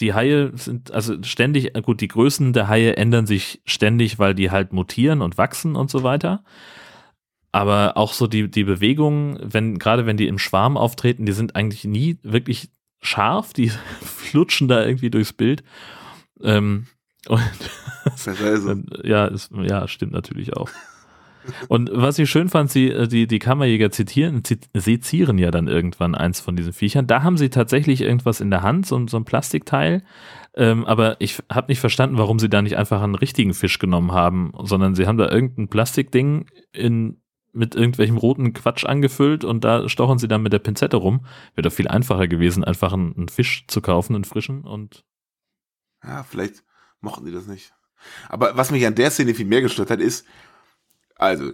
[0.00, 4.50] die Haie sind also ständig, gut, die Größen der Haie ändern sich ständig, weil die
[4.50, 6.44] halt mutieren und wachsen und so weiter.
[7.52, 11.54] Aber auch so die, die Bewegungen, wenn, gerade wenn die im Schwarm auftreten, die sind
[11.54, 12.70] eigentlich nie wirklich
[13.00, 13.70] scharf, die
[14.02, 15.62] flutschen da irgendwie durchs Bild.
[16.42, 16.86] Ähm,
[17.28, 17.40] und
[19.04, 20.68] ja, ist, ja, stimmt natürlich auch.
[21.68, 25.68] Und was ich schön fand, sie, äh, die, die Kammerjäger zitieren, zit- sezieren ja dann
[25.68, 27.06] irgendwann eins von diesen Viechern.
[27.06, 30.02] Da haben sie tatsächlich irgendwas in der Hand, so, ein- so ein Plastikteil.
[30.56, 34.12] Ähm, aber ich habe nicht verstanden, warum sie da nicht einfach einen richtigen Fisch genommen
[34.12, 37.20] haben, sondern sie haben da irgendein Plastikding in,
[37.52, 41.26] mit irgendwelchem roten Quatsch angefüllt und da stochen sie dann mit der Pinzette rum.
[41.54, 45.04] Wäre doch viel einfacher gewesen, einfach einen, einen Fisch zu kaufen, einen frischen und
[46.02, 46.64] Ja, vielleicht
[47.00, 47.72] mochten die das nicht.
[48.28, 50.26] Aber was mich an der Szene viel mehr gestört hat, ist,
[51.24, 51.52] also,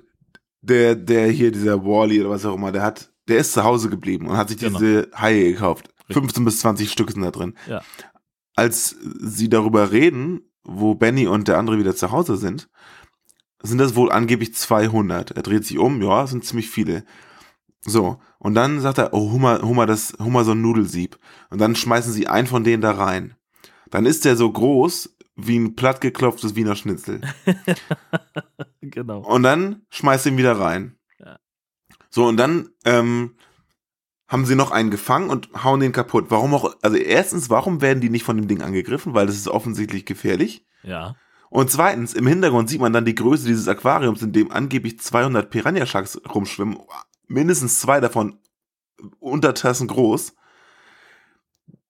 [0.62, 3.88] der, der hier, dieser Wally oder was auch immer, der hat, der ist zu Hause
[3.88, 4.78] geblieben und hat sich Genau.
[4.78, 5.88] diese Haie gekauft.
[6.10, 7.54] 15 bis 20 Stück sind da drin.
[7.68, 7.82] Ja.
[8.56, 12.68] Als sie darüber reden, wo Benny und der andere wieder zu Hause sind,
[13.62, 15.30] sind das wohl angeblich 200.
[15.32, 17.04] Er dreht sich um, ja, sind ziemlich viele.
[17.82, 21.18] So, und dann sagt er, oh, hol mal, das, mal so ein Nudelsieb.
[21.50, 23.34] Und dann schmeißen sie einen von denen da rein.
[23.90, 27.20] Dann ist der so groß wie ein plattgeklopftes Wiener Schnitzel.
[28.80, 29.20] genau.
[29.20, 30.98] Und dann schmeißt ihn wieder rein.
[31.18, 31.38] Ja.
[32.10, 33.36] So, und dann ähm,
[34.28, 36.26] haben sie noch einen gefangen und hauen den kaputt.
[36.28, 39.14] Warum auch, also erstens, warum werden die nicht von dem Ding angegriffen?
[39.14, 40.64] Weil das ist offensichtlich gefährlich.
[40.82, 41.16] Ja.
[41.50, 45.50] Und zweitens, im Hintergrund sieht man dann die Größe dieses Aquariums, in dem angeblich 200
[45.50, 46.78] Piranha-Sharks rumschwimmen.
[47.26, 48.38] Mindestens zwei davon
[49.18, 50.34] Untertassen groß.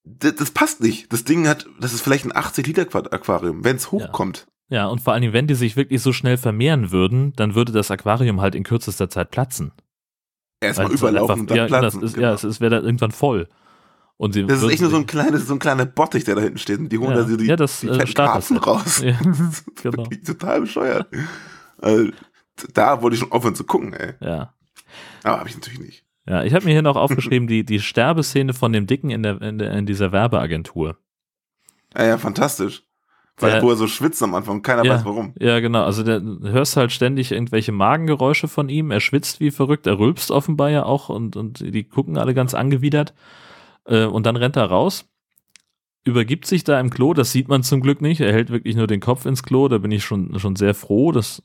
[0.05, 1.13] Das, das passt nicht.
[1.13, 4.47] Das Ding hat, das ist vielleicht ein 80-Liter-Aquarium, wenn es hochkommt.
[4.69, 7.91] Ja, und vor allem, wenn die sich wirklich so schnell vermehren würden, dann würde das
[7.91, 9.73] Aquarium halt in kürzester Zeit platzen.
[10.61, 12.01] Erstmal halt überlaufen einfach- und dann ja, platzen.
[12.01, 12.29] Das ist, genau.
[12.29, 13.49] Ja, es wäre dann irgendwann voll.
[14.17, 16.43] Und sie Das ist echt nur so ein kleines, so ein kleiner Bottich, der da
[16.43, 16.79] hinten steht.
[16.79, 17.17] Und die holen Ja.
[17.23, 19.01] da so die, Ja, das, die äh, Karpfen raus.
[19.03, 20.05] Ja, Das ist genau.
[20.27, 21.09] total bescheuert.
[21.79, 22.11] Also,
[22.75, 24.15] da wollte ich schon aufhören zu gucken, ey.
[24.21, 24.55] Ja.
[25.25, 26.05] Aber habe ich natürlich nicht.
[26.29, 29.41] Ja, ich habe mir hier noch aufgeschrieben, die, die Sterbeszene von dem Dicken in, der,
[29.43, 30.97] in, der, in dieser Werbeagentur.
[31.97, 32.85] Ja, ja, fantastisch.
[33.39, 35.33] Weil Der- wo er so schwitzt am Anfang, keiner ja, weiß warum.
[35.41, 35.83] Ja, genau.
[35.85, 38.91] Also der du hörst halt ständig irgendwelche Magengeräusche von ihm.
[38.91, 42.53] Er schwitzt wie verrückt, er rülpst offenbar ja auch und, und die gucken alle ganz
[42.53, 43.15] angewidert.
[43.87, 45.09] Äh, und dann rennt er raus,
[46.05, 48.21] übergibt sich da im Klo, das sieht man zum Glück nicht.
[48.21, 51.11] Er hält wirklich nur den Kopf ins Klo, da bin ich schon, schon sehr froh.
[51.11, 51.43] Das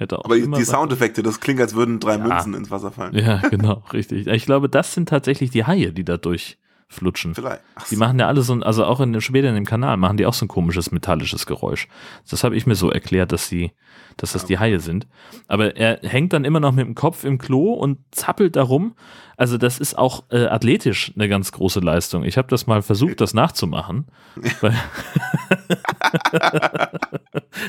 [0.00, 2.24] hätte auch Aber die, Soundeffekte, das klingt, als würden drei Ja.
[2.24, 3.14] Münzen ins Wasser fallen.
[3.14, 4.26] Ja, genau, richtig.
[4.26, 7.34] Ich glaube, das sind tatsächlich die Haie, die da durchflutschen.
[7.34, 7.60] Vielleicht.
[7.74, 10.16] Ach Die machen ja alle so ein, also auch in, später in dem Kanal machen
[10.16, 11.86] die auch so ein komisches metallisches Geräusch.
[12.28, 13.72] Das habe ich mir so erklärt, dass sie,
[14.16, 15.06] dass das die Haie sind.
[15.46, 18.94] Aber er hängt dann immer noch mit dem Kopf im Klo und zappelt da rum.
[19.36, 22.24] Also das ist auch äh, athletisch eine ganz große Leistung.
[22.24, 24.06] Ich habe das mal versucht, das nachzumachen.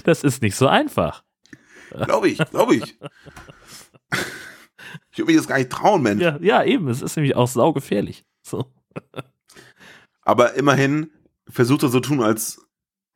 [0.03, 1.23] Das ist nicht so einfach.
[2.05, 2.97] Glaube ich, glaube ich.
[5.11, 6.21] Ich würde mich das gar nicht trauen, Mensch.
[6.21, 6.87] Ja, ja, eben.
[6.87, 8.25] Es ist nämlich auch saugefährlich.
[8.43, 8.65] So.
[10.23, 11.11] Aber immerhin
[11.47, 12.65] versucht er so tun, als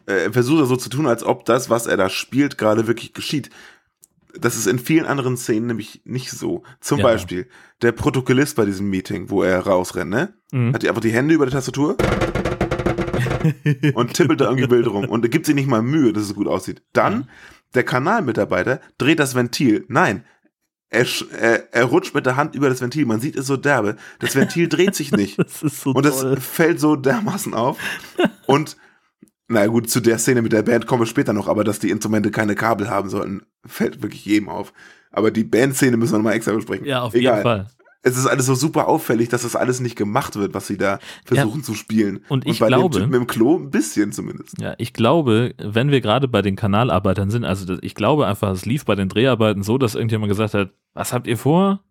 [0.06, 3.14] äh, versucht er so zu tun, als ob das, was er da spielt, gerade wirklich
[3.14, 3.50] geschieht.
[4.38, 6.64] Das ist in vielen anderen Szenen nämlich nicht so.
[6.82, 7.04] Zum Ja.
[7.06, 7.48] Beispiel
[7.82, 10.34] der Protokollist bei diesem Meeting, wo er rausrennt, ne?
[10.52, 10.74] Mhm.
[10.74, 11.96] Hat die einfach die Hände über der Tastatur
[13.94, 16.36] und tippelt da irgendwie wild rum und er gibt sich nicht mal Mühe, dass es
[16.36, 16.84] gut aussieht.
[16.94, 17.30] Dann
[17.74, 19.86] der Kanalmitarbeiter dreht das Ventil.
[19.88, 20.24] Nein,
[20.90, 21.06] er,
[21.40, 23.06] er, er rutscht mit der Hand über das Ventil.
[23.06, 23.98] Man sieht es so derbe.
[24.20, 25.38] Das Ventil dreht sich nicht.
[25.40, 26.38] Das ist so und das toll.
[26.38, 27.78] fällt so dermaßen auf.
[28.48, 28.78] Und
[29.48, 31.92] na gut, zu der Szene mit der Band kommen wir später noch, aber dass die
[31.92, 34.74] Instrumente keine Kabel haben sollten, fällt wirklich jedem auf.
[35.12, 36.86] Aber die Bandszene müssen wir nochmal extra besprechen.
[36.86, 37.36] Ja, auf Egal.
[37.36, 37.68] jeden Fall.
[38.08, 41.00] Es ist alles so super auffällig, dass das alles nicht gemacht wird, was sie da
[41.26, 42.24] versuchen zu spielen.
[42.30, 44.62] und ich bei glaube- dem Typen im Klo ein bisschen zumindest.
[44.62, 48.65] Ja, ich glaube, wenn wir gerade bei den Kanalarbeitern sind, also ich glaube einfach, es
[48.65, 51.82] lief bei den Dreharbeiten so, dass irgendjemand gesagt hat, was habt ihr vor?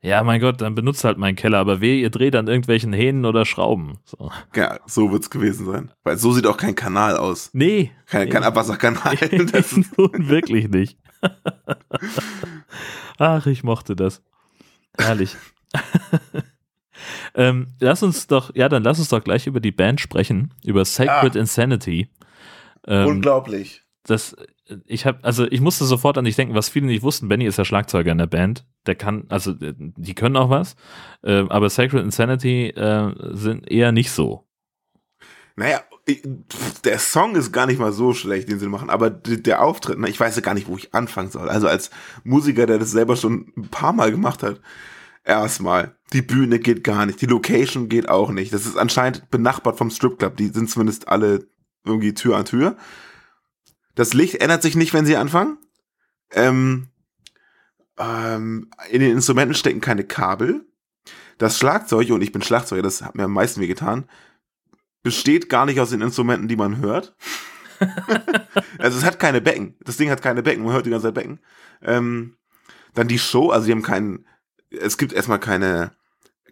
[0.00, 3.24] Ja, mein Gott, dann benutzt halt meinen Keller, aber weh, ihr dreht an irgendwelchen Hähnen
[3.24, 3.94] oder Schrauben.
[4.04, 4.30] So.
[4.54, 5.90] Ja, so wird's gewesen sein.
[6.04, 7.50] Weil so sieht auch kein Kanal aus.
[7.52, 7.90] Nee.
[8.06, 9.16] Kein, kein Abwasserkanal.
[9.52, 10.98] Das Nun wirklich nicht.
[13.18, 14.22] Ach, ich mochte das.
[14.98, 15.36] Herrlich.
[17.34, 20.84] ähm, lass uns doch, ja, dann lass uns doch gleich über die Band sprechen, über
[20.84, 22.10] Sacred Insanity.
[22.86, 23.82] Ähm, unglaublich.
[24.04, 24.36] das,
[24.86, 27.28] ich habe, also ich musste sofort an dich denken, was viele nicht wussten.
[27.28, 28.66] Benny ist ja Schlagzeuger in der Band.
[28.86, 30.76] Der kann, also äh, die können auch was,
[31.22, 34.46] äh, aber Sacred Insanity äh, sind eher nicht so.
[35.56, 35.82] Naja,
[36.84, 40.08] der Song ist gar nicht mal so schlecht, den sie machen, aber der Auftritt, ne,
[40.08, 41.48] ich weiß ja gar nicht, wo ich anfangen soll.
[41.48, 41.90] Also als
[42.24, 44.60] Musiker, der das selber schon ein paar Mal gemacht hat,
[45.24, 48.52] erstmal, die Bühne geht gar nicht, die Location geht auch nicht.
[48.52, 51.46] Das ist anscheinend benachbart vom Stripclub, die sind zumindest alle
[51.84, 52.76] irgendwie Tür an Tür.
[53.94, 55.58] Das Licht ändert sich nicht, wenn sie anfangen.
[56.32, 56.88] Ähm,
[57.98, 60.64] ähm, in den Instrumenten stecken keine Kabel.
[61.36, 64.08] Das Schlagzeug, und ich bin Schlagzeuger, das hat mir am meisten wehgetan,
[65.08, 67.16] besteht gar nicht aus den Instrumenten, die man hört.
[68.78, 69.74] also es hat keine Becken.
[69.82, 71.40] Das Ding hat keine Becken, man hört die ganze Zeit Becken.
[71.80, 72.36] Ähm,
[72.92, 74.26] dann die Show, also die haben keinen,
[74.68, 75.92] es gibt erstmal keine,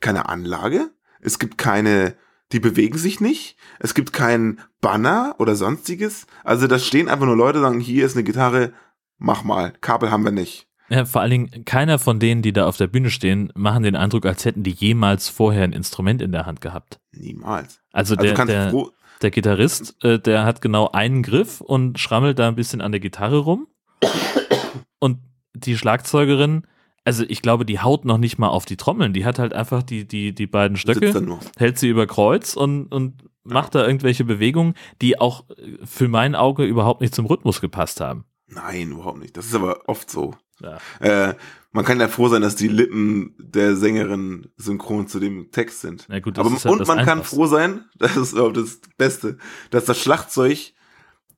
[0.00, 0.88] keine Anlage,
[1.20, 2.16] es gibt keine,
[2.52, 6.26] die bewegen sich nicht, es gibt keinen Banner oder sonstiges.
[6.42, 8.72] Also da stehen einfach nur Leute, sagen, hier ist eine Gitarre,
[9.18, 10.65] mach mal, Kabel haben wir nicht.
[10.88, 13.96] Ja, vor allen Dingen, keiner von denen, die da auf der Bühne stehen, machen den
[13.96, 17.00] Eindruck, als hätten die jemals vorher ein Instrument in der Hand gehabt.
[17.12, 17.80] Niemals.
[17.92, 18.72] Also Also der, der,
[19.22, 23.00] der Gitarrist, äh, der hat genau einen Griff und schrammelt da ein bisschen an der
[23.00, 23.66] Gitarre rum.
[24.98, 25.18] Und
[25.54, 26.66] die Schlagzeugerin,
[27.04, 29.12] also ich glaube, die haut noch nicht mal auf die Trommeln.
[29.12, 33.24] Die hat halt einfach die, die, die beiden Stöcke, hält sie über Kreuz und, und
[33.44, 38.00] macht da irgendwelche Bewegungen, die auch äh, für mein Auge überhaupt nicht zum Rhythmus gepasst
[38.00, 38.24] haben.
[38.48, 39.36] Nein, überhaupt nicht.
[39.36, 40.34] Das ist aber oft so.
[40.60, 40.78] Ja.
[41.00, 41.34] Äh,
[41.72, 46.06] man kann ja froh sein, dass die Lippen der Sängerin synchron zu dem Text sind.
[46.08, 49.36] Na gut, aber, halt und man kann froh sein, das ist überhaupt das Beste,
[49.70, 50.72] dass das Schlagzeug,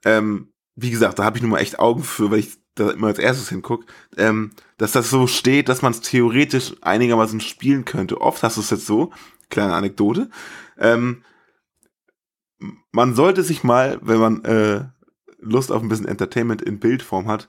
[0.04, 3.08] ähm, wie gesagt, da habe ich nun mal echt Augen für, weil ich da immer
[3.08, 8.20] als erstes hinguck, ähm, dass das so steht, dass man es theoretisch einigermaßen spielen könnte.
[8.20, 9.10] Oft hast du es jetzt so,
[9.50, 10.30] kleine Anekdote,
[10.78, 11.24] ähm,
[12.92, 14.84] man sollte sich mal, wenn man äh,
[15.40, 17.48] Lust auf ein bisschen Entertainment in Bildform hat,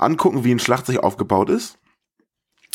[0.00, 1.78] angucken, wie ein Schlagzeug aufgebaut ist.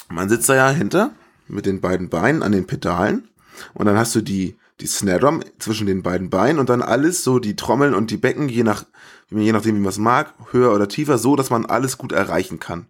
[0.09, 1.11] Man sitzt da ja hinter
[1.47, 3.29] mit den beiden Beinen an den Pedalen
[3.73, 7.23] und dann hast du die, die Snare Drum zwischen den beiden Beinen und dann alles
[7.23, 8.85] so die Trommeln und die Becken, je, nach,
[9.29, 12.59] je nachdem, wie man es mag, höher oder tiefer, so, dass man alles gut erreichen
[12.59, 12.87] kann.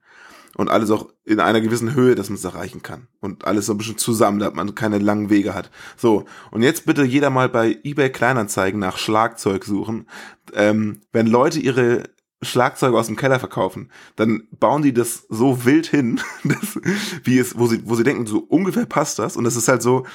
[0.56, 3.08] und alles auch in einer gewissen Höhe, dass man es erreichen kann.
[3.22, 5.72] Und alles so ein bisschen zusammen, damit man keine langen Wege hat.
[5.98, 10.08] So, und jetzt bitte jeder mal bei eBay Kleinanzeigen nach Schlagzeug suchen.
[10.54, 12.04] Ähm, wenn Leute ihre
[12.45, 16.79] Schlagzeuge aus dem Keller verkaufen, dann bauen die das so wild hin, dass,
[17.23, 19.38] wie es, wo sie, wo sie denken, so ungefähr passt das.
[19.38, 20.06] Und es ist halt so,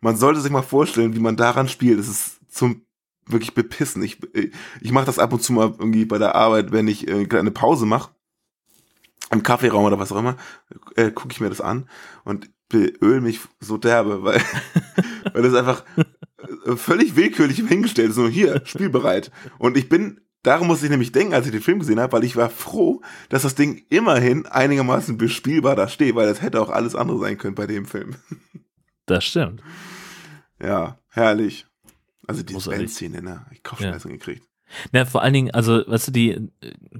[0.00, 1.98] man sollte sich mal vorstellen, wie man daran spielt.
[1.98, 2.82] Es ist zum
[3.26, 4.02] wirklich bepissen.
[4.02, 4.18] Ich,
[4.80, 7.50] ich mache das ab und zu mal irgendwie bei der Arbeit, wenn ich äh, eine
[7.50, 8.10] Pause mache,
[9.30, 10.36] im Kaffeeraum oder was auch immer,
[10.96, 11.88] äh, gucke ich mir das an
[12.24, 14.40] und beöl mich so derbe, weil,
[15.32, 15.84] weil das einfach
[16.66, 18.16] äh, völlig willkürlich hingestellt ist.
[18.16, 19.30] So, hier, spielbereit.
[19.58, 22.22] Und ich bin Darum musste ich nämlich denken, als ich den Film gesehen habe, weil
[22.22, 26.68] ich war froh, dass das Ding immerhin einigermaßen bespielbar da steht, weil das hätte auch
[26.68, 28.14] alles andere sein können bei dem Film.
[29.06, 29.60] Das stimmt.
[30.58, 31.66] Ja, herrlich.
[32.26, 33.44] Also die Bandszene, ne?
[33.50, 34.16] Ich Kopfschmerzen ja.
[34.16, 34.48] gekriegt.
[34.92, 36.48] Na, vor allen Dingen, also, weißt du, die,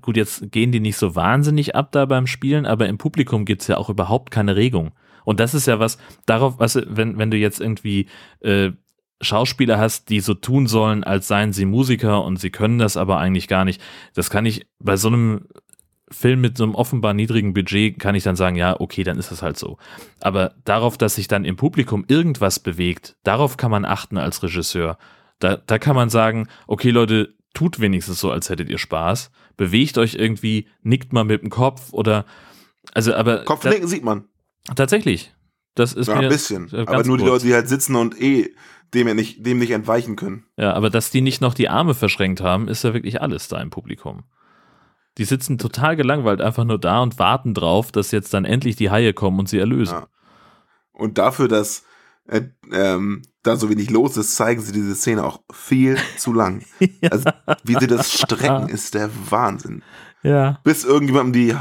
[0.02, 3.68] gut, jetzt gehen die nicht so wahnsinnig ab da beim Spielen, aber im Publikum gibt's
[3.68, 4.92] ja auch überhaupt keine Regung.
[5.24, 8.08] Und das ist ja was, darauf, weißt du, wenn, wenn du jetzt irgendwie
[8.40, 8.72] äh,
[9.24, 13.18] Schauspieler hast, die so tun sollen, als seien sie Musiker und sie können das aber
[13.18, 13.80] eigentlich gar nicht.
[14.14, 15.46] Das kann ich bei so einem
[16.10, 19.30] Film mit so einem offenbar niedrigen Budget kann ich dann sagen, ja, okay, dann ist
[19.30, 19.78] es halt so.
[20.20, 24.98] Aber darauf, dass sich dann im Publikum irgendwas bewegt, darauf kann man achten als Regisseur.
[25.38, 29.30] Da, da kann man sagen, okay, Leute, tut wenigstens so, als hättet ihr Spaß.
[29.56, 32.26] Bewegt euch irgendwie, nickt mal mit dem Kopf oder
[32.92, 34.24] also aber Kopfnicken sieht man.
[34.76, 35.32] Tatsächlich.
[35.74, 36.72] Das ist ja, ein bisschen.
[36.86, 38.54] Aber nur die Leute, die halt sitzen und eh
[38.94, 40.44] dem nicht, dem nicht entweichen können.
[40.56, 43.60] Ja, aber dass die nicht noch die Arme verschränkt haben, ist ja wirklich alles da
[43.60, 44.24] im Publikum.
[45.18, 48.90] Die sitzen total gelangweilt einfach nur da und warten drauf, dass jetzt dann endlich die
[48.90, 49.94] Haie kommen und sie erlösen.
[49.94, 50.08] Ja.
[50.92, 51.84] Und dafür, dass
[52.26, 56.64] äh, ähm, da so wenig los ist, zeigen sie diese Szene auch viel zu lang.
[56.80, 57.10] ja.
[57.10, 57.30] Also,
[57.64, 59.82] wie sie das strecken, ist der Wahnsinn.
[60.22, 60.60] Ja.
[60.64, 61.56] Bis irgendjemandem die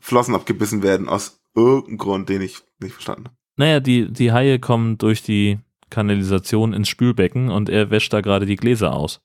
[0.00, 3.36] Flossen abgebissen werden, aus irgendeinem Grund, den ich nicht verstanden habe.
[3.56, 5.58] Naja, die, die Haie kommen durch die
[5.90, 9.20] Kanalisation ins Spülbecken und er wäscht da gerade die Gläser aus.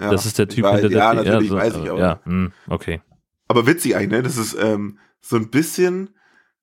[0.00, 1.98] Ja, das ist der Typ weiß, hinter ja, der natürlich ja, weiß ich auch.
[1.98, 3.02] Ja, mh, hm, okay.
[3.48, 4.22] Aber witzig eigentlich, ne?
[4.22, 6.10] Das ist ähm, so ein bisschen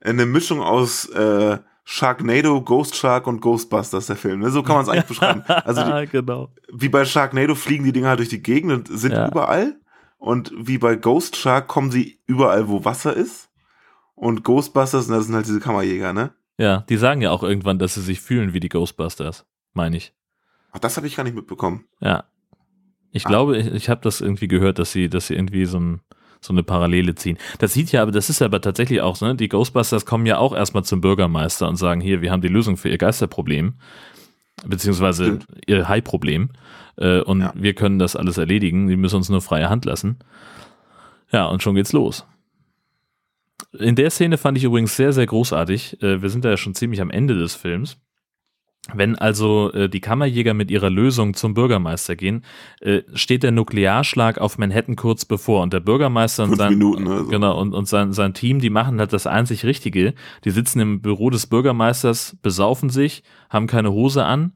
[0.01, 4.39] eine Mischung aus äh, Sharknado, Ghost Shark und Ghostbusters, der Film.
[4.39, 4.51] Ne?
[4.51, 5.43] So kann man es eigentlich beschreiben.
[5.47, 6.49] Also die, genau.
[6.71, 9.27] wie bei Sharknado fliegen die Dinger halt durch die Gegend und sind ja.
[9.27, 9.75] überall.
[10.17, 13.49] Und wie bei Ghost Shark kommen sie überall, wo Wasser ist.
[14.15, 16.31] Und Ghostbusters, das sind halt diese Kammerjäger, ne?
[16.59, 20.13] Ja, die sagen ja auch irgendwann, dass sie sich fühlen wie die Ghostbusters, meine ich.
[20.73, 21.85] Ach, das habe ich gar nicht mitbekommen.
[22.01, 22.25] Ja.
[23.11, 23.29] Ich ah.
[23.29, 26.01] glaube, ich, ich habe das irgendwie gehört, dass sie, dass sie irgendwie so, ein,
[26.41, 27.37] so eine Parallele ziehen.
[27.59, 29.35] Das sieht ja, aber das ist ja aber tatsächlich auch, ne?
[29.35, 32.75] Die Ghostbusters kommen ja auch erstmal zum Bürgermeister und sagen, hier, wir haben die Lösung
[32.75, 33.75] für ihr Geisterproblem,
[34.65, 35.47] beziehungsweise Stimmt.
[35.65, 36.49] ihr Hai-Problem.
[36.97, 37.53] Äh, und ja.
[37.55, 38.89] wir können das alles erledigen.
[38.89, 40.19] Die müssen uns nur freie Hand lassen.
[41.31, 42.27] Ja, und schon geht's los.
[43.77, 46.01] In der Szene fand ich übrigens sehr, sehr großartig.
[46.01, 47.97] Äh, wir sind da ja schon ziemlich am Ende des Films.
[48.93, 52.43] Wenn also äh, die Kammerjäger mit ihrer Lösung zum Bürgermeister gehen,
[52.79, 57.27] äh, steht der Nuklearschlag auf Manhattan kurz bevor und der Bürgermeister und sein, Minuten, also.
[57.27, 60.13] genau, und, und sein, sein Team, die machen halt das einzig Richtige.
[60.45, 64.53] Die sitzen im Büro des Bürgermeisters, besaufen sich, haben keine Hose an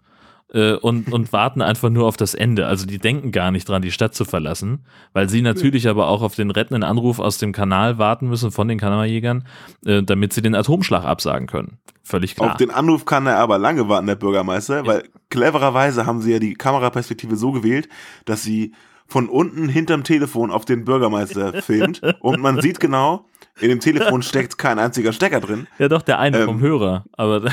[0.54, 2.68] äh, und, und warten einfach nur auf das Ende.
[2.68, 6.22] Also die denken gar nicht dran, die Stadt zu verlassen, weil sie natürlich aber auch
[6.22, 9.46] auf den rettenden Anruf aus dem Kanal warten müssen von den Kammerjägern,
[9.86, 11.80] äh, damit sie den Atomschlag absagen können.
[12.04, 12.52] Völlig klar.
[12.52, 14.86] Auf den Anruf kann er aber lange warten, der Bürgermeister, ja.
[14.86, 17.89] weil clevererweise haben sie ja die Kameraperspektive so gewählt,
[18.26, 18.74] dass sie
[19.08, 23.26] von unten hinterm Telefon auf den Bürgermeister filmt und man sieht genau,
[23.60, 25.68] in dem Telefon steckt kein einziger Stecker drin.
[25.78, 27.44] Ja, doch, der eine ähm, vom Hörer, aber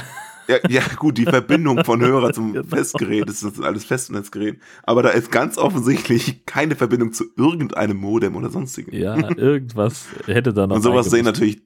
[0.50, 2.66] ja, ja, gut, die Verbindung von Hörer zum genau.
[2.66, 4.58] Festgerät das ist alles Festnetzgerät.
[4.82, 8.94] Aber da ist ganz offensichtlich keine Verbindung zu irgendeinem Modem oder sonstigem.
[8.94, 10.76] Ja, irgendwas hätte da noch.
[10.76, 11.62] Und sowas sehen natürlich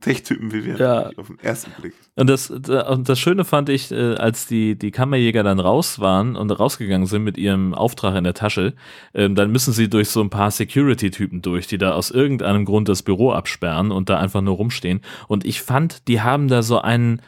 [0.00, 1.10] Tech-Typen wie wir ja.
[1.16, 1.92] auf den ersten Blick.
[2.16, 6.36] Und das, und das Schöne fand ich, äh, als die, die Kammerjäger dann raus waren
[6.36, 8.72] und rausgegangen sind mit ihrem Auftrag in der Tasche,
[9.12, 12.88] ähm, dann müssen sie durch so ein paar Security-Typen durch, die da aus irgendeinem Grund
[12.88, 15.02] das Büro absperren und da einfach nur rumstehen.
[15.28, 17.20] Und ich fand, die haben da so einen,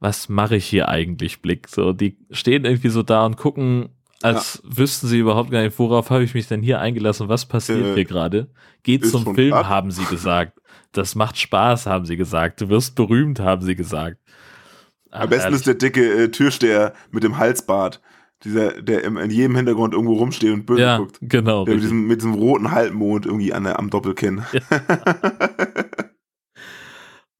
[0.00, 1.68] was mache ich hier eigentlich Blick.
[1.68, 3.88] So, die stehen irgendwie so da und gucken,
[4.22, 4.78] als ja.
[4.78, 7.94] wüssten sie überhaupt gar nicht, worauf habe ich mich denn hier eingelassen, was passiert äh,
[7.94, 8.50] hier gerade.
[8.82, 9.68] Geht zum Film, ab.
[9.68, 10.58] haben sie gesagt.
[10.92, 12.60] Das macht Spaß, haben sie gesagt.
[12.60, 14.18] Du wirst berühmt, haben sie gesagt.
[15.10, 18.00] Am ah, besten ist der dicke äh, Türsteher mit dem Halsbart.
[18.44, 21.18] Dieser, der im, in jedem Hintergrund irgendwo rumsteht und böse ja, guckt.
[21.22, 21.64] Genau.
[21.64, 24.44] Der mit diesem, mit diesem roten Halbmond irgendwie an der, am Doppelkinn.
[24.52, 24.60] Ja.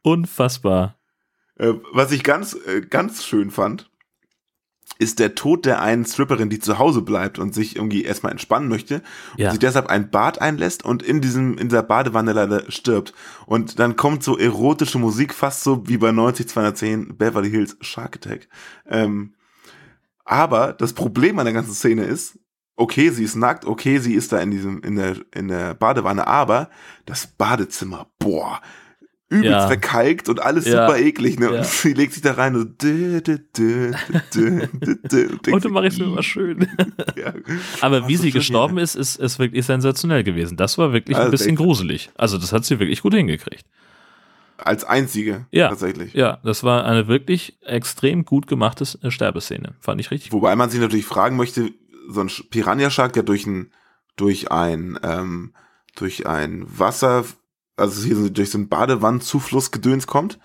[0.02, 0.95] Unfassbar.
[1.56, 3.90] Äh, was ich ganz, äh, ganz schön fand,
[4.98, 8.68] ist der Tod der einen Stripperin, die zu Hause bleibt und sich irgendwie erstmal entspannen
[8.68, 9.02] möchte
[9.36, 9.46] Ja.
[9.48, 13.12] und sich deshalb ein Bad einlässt und in diesem in dieser Badewanne leider stirbt
[13.46, 18.16] und dann kommt so erotische Musik fast so wie bei 90 210 Beverly Hills Shark
[18.16, 18.48] Attack.
[18.86, 19.34] Ähm,
[20.24, 22.38] aber das Problem an der ganzen Szene ist,
[22.76, 26.26] okay, sie ist nackt, okay, sie ist da in diesem in der in der Badewanne,
[26.26, 26.70] aber
[27.04, 28.60] das Badezimmer, boah,
[29.28, 29.66] übelst Ja.
[29.66, 30.86] verkalkt und alles Ja.
[30.86, 31.46] super eklig, ne?
[31.46, 31.58] Ja.
[31.58, 33.92] Und sie legt sich da rein und dü, dü, dü,
[34.34, 36.68] dü, dü, dü, und denkt Heute mache ich es mir immer schön.
[37.16, 37.32] Ja.
[37.80, 40.56] Aber wie sie gestorben ist, ist, ist wirklich sensationell gewesen.
[40.56, 42.10] Das war wirklich Also ein bisschen gruselig.
[42.16, 43.64] Also das hat sie wirklich gut hingekriegt.
[44.58, 46.14] als einzige Ja, tatsächlich.
[46.14, 49.74] ja, das war eine wirklich extrem gut gemachte äh, Sterbeszene.
[49.80, 50.32] Fand ich richtig.
[50.32, 51.70] Wobei man sich natürlich fragen möchte,
[52.08, 53.70] so ein Piranha Shark, der durch ein
[54.16, 55.52] durch ein ähm,
[55.96, 57.24] durch ein Wasser,
[57.76, 60.38] also hier so durch so einen Badewannenzufluss gedöns kommt,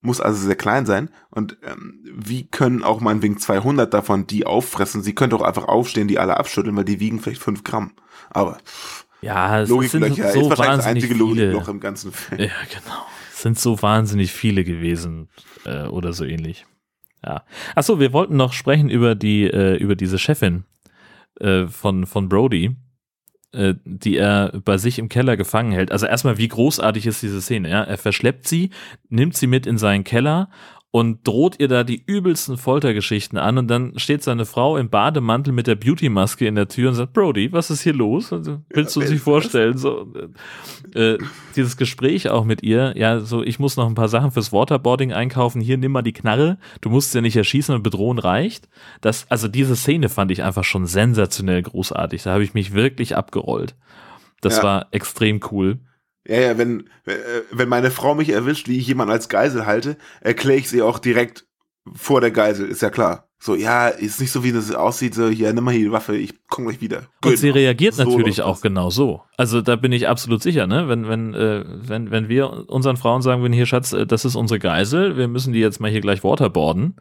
[0.00, 1.10] muss also sehr klein sein.
[1.30, 5.02] Und ähm, wie können auch meinetwegen 200 davon die auffressen?
[5.02, 7.92] Sie können doch einfach aufstehen, die alle abschütteln, weil die wiegen vielleicht 5 Gramm.
[8.30, 8.58] Aber
[9.20, 11.50] Ja, es Logiklöcher sind so ist wahrscheinlich das wahnsinnig einzige viele.
[11.50, 12.40] Logikloch im ganzen Film.
[12.40, 13.06] Ja, genau.
[13.32, 15.28] Es sind so wahnsinnig viele gewesen
[15.64, 16.66] äh, oder so ähnlich.
[17.22, 17.44] Ja.
[17.74, 20.64] Achso, wir wollten noch sprechen über die äh, über diese Chefin
[21.38, 22.76] äh, von von Brody,
[23.52, 25.92] äh, die er bei sich im Keller gefangen hält.
[25.92, 27.70] Also erstmal, wie großartig ist diese Szene?
[27.70, 28.70] Ja, er verschleppt sie,
[29.08, 30.48] nimmt sie mit in seinen Keller
[30.92, 35.52] und droht ihr da die übelsten Foltergeschichten an und dann steht seine Frau im Bademantel
[35.52, 38.32] mit der Beauty-Maske in der Tür und sagt, Brody, was ist hier los?
[38.32, 39.78] Willst du wer sich vorstellen?
[39.78, 40.12] So,
[40.94, 41.16] äh,
[41.54, 45.12] dieses Gespräch auch mit ihr, ja, so, ich muss noch ein paar Sachen fürs Waterboarding
[45.12, 48.68] einkaufen, hier nimm mal die Knarre, du musst ja nicht erschießen und bedrohen reicht.
[49.00, 52.24] Das, also diese Szene fand ich einfach schon sensationell großartig.
[52.24, 53.76] Da habe ich mich wirklich abgerollt.
[54.40, 54.62] Das Ja.
[54.64, 55.78] war extrem cool.
[56.26, 57.16] Ja, ja, wenn, äh,
[57.50, 60.98] wenn meine Frau mich erwischt, wie ich jemanden als Geisel halte, erkläre ich sie auch
[60.98, 61.46] direkt
[61.94, 63.26] vor der Geisel, ist ja klar.
[63.42, 66.14] So, ja, ist nicht so, wie das aussieht, so, hier, nimm mal hier die Waffe,
[66.14, 67.04] ich komm gleich wieder.
[67.24, 69.22] Und sie reagiert So natürlich auch genau so.
[69.38, 70.88] Also da bin ich absolut sicher, ne?
[70.88, 74.36] Wenn, wenn, äh, wenn, wenn wir unseren Frauen sagen würden, hier Schatz, äh, das ist
[74.36, 76.96] unsere Geisel, wir müssen die jetzt mal hier gleich waterboarden.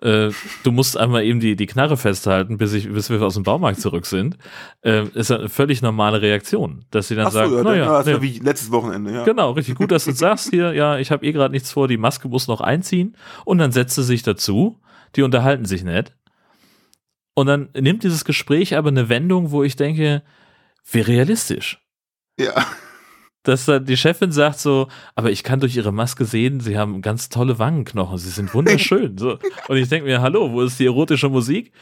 [0.00, 0.30] Äh,
[0.62, 3.80] du musst einmal eben die, die Knarre festhalten, bis, ich, bis wir aus dem Baumarkt
[3.80, 4.38] zurück sind.
[4.82, 7.98] Äh, ist ja eine völlig normale Reaktion, dass sie dann Ach so, sagen, ja, naja,
[7.98, 8.22] das war nee.
[8.22, 9.24] wie letztes Wochenende, ja.
[9.24, 11.96] Genau, richtig gut, dass du sagst hier, ja, ich habe eh gerade nichts vor, die
[11.96, 14.80] Maske muss noch einziehen und dann setzt sie sich dazu,
[15.16, 16.14] die unterhalten sich nett
[17.38, 20.24] und dann nimmt dieses Gespräch aber eine Wendung, wo ich denke,
[20.90, 21.80] wie realistisch.
[22.36, 22.66] Ja.
[23.44, 27.02] Dass dann die Chefin sagt so, aber ich kann durch ihre Maske sehen, sie haben
[27.02, 29.16] ganz tolle Wangenknochen, sie sind wunderschön.
[29.16, 29.38] so.
[29.68, 31.72] Und ich denke mir, hallo, wo ist die erotische Musik?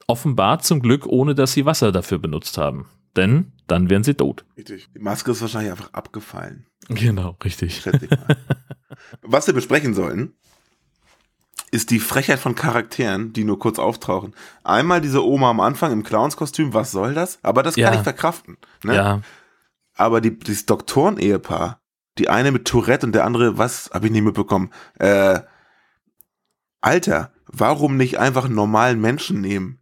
[0.07, 2.87] Offenbar zum Glück, ohne dass sie Wasser dafür benutzt haben.
[3.19, 4.45] Denn dann wären sie tot.
[4.57, 4.87] Richtig.
[4.95, 6.65] Die Maske ist wahrscheinlich einfach abgefallen.
[6.87, 7.83] Genau, richtig.
[9.21, 10.33] Was wir besprechen sollen,
[11.71, 14.33] ist die Frechheit von Charakteren, die nur kurz auftauchen.
[14.63, 17.39] Einmal diese Oma am Anfang im Clownskostüm, was soll das?
[17.43, 17.89] Aber das Ja.
[17.89, 18.57] kann ich verkraften.
[18.83, 18.95] Ne?
[18.95, 19.21] Ja.
[19.95, 21.81] Aber die, dieses Doktoren-Ehepaar,
[22.17, 24.71] die eine mit Tourette und der andere, was habe ich nicht mitbekommen?
[24.97, 25.41] Äh,
[26.81, 29.81] Alter, warum nicht einfach einen normalen Menschen nehmen?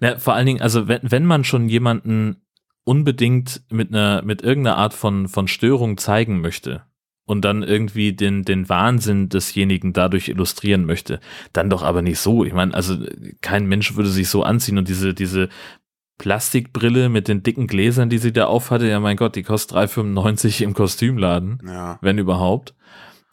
[0.00, 2.45] Na, vor allen Dingen, also wenn, wenn man schon jemanden
[2.86, 6.82] unbedingt mit einer, mit irgendeiner Art von, von Störung zeigen möchte
[7.26, 11.18] und dann irgendwie den, den Wahnsinn desjenigen dadurch illustrieren möchte,
[11.52, 12.44] dann doch aber nicht so.
[12.44, 12.96] Ich meine, also
[13.40, 15.48] kein Mensch würde sich so anziehen und diese, diese
[16.18, 20.62] Plastikbrille mit den dicken Gläsern, die sie da aufhatte, ja mein Gott, die kostet 3,95
[20.62, 21.98] im Kostümladen, Ja.
[22.00, 22.74] wenn überhaupt.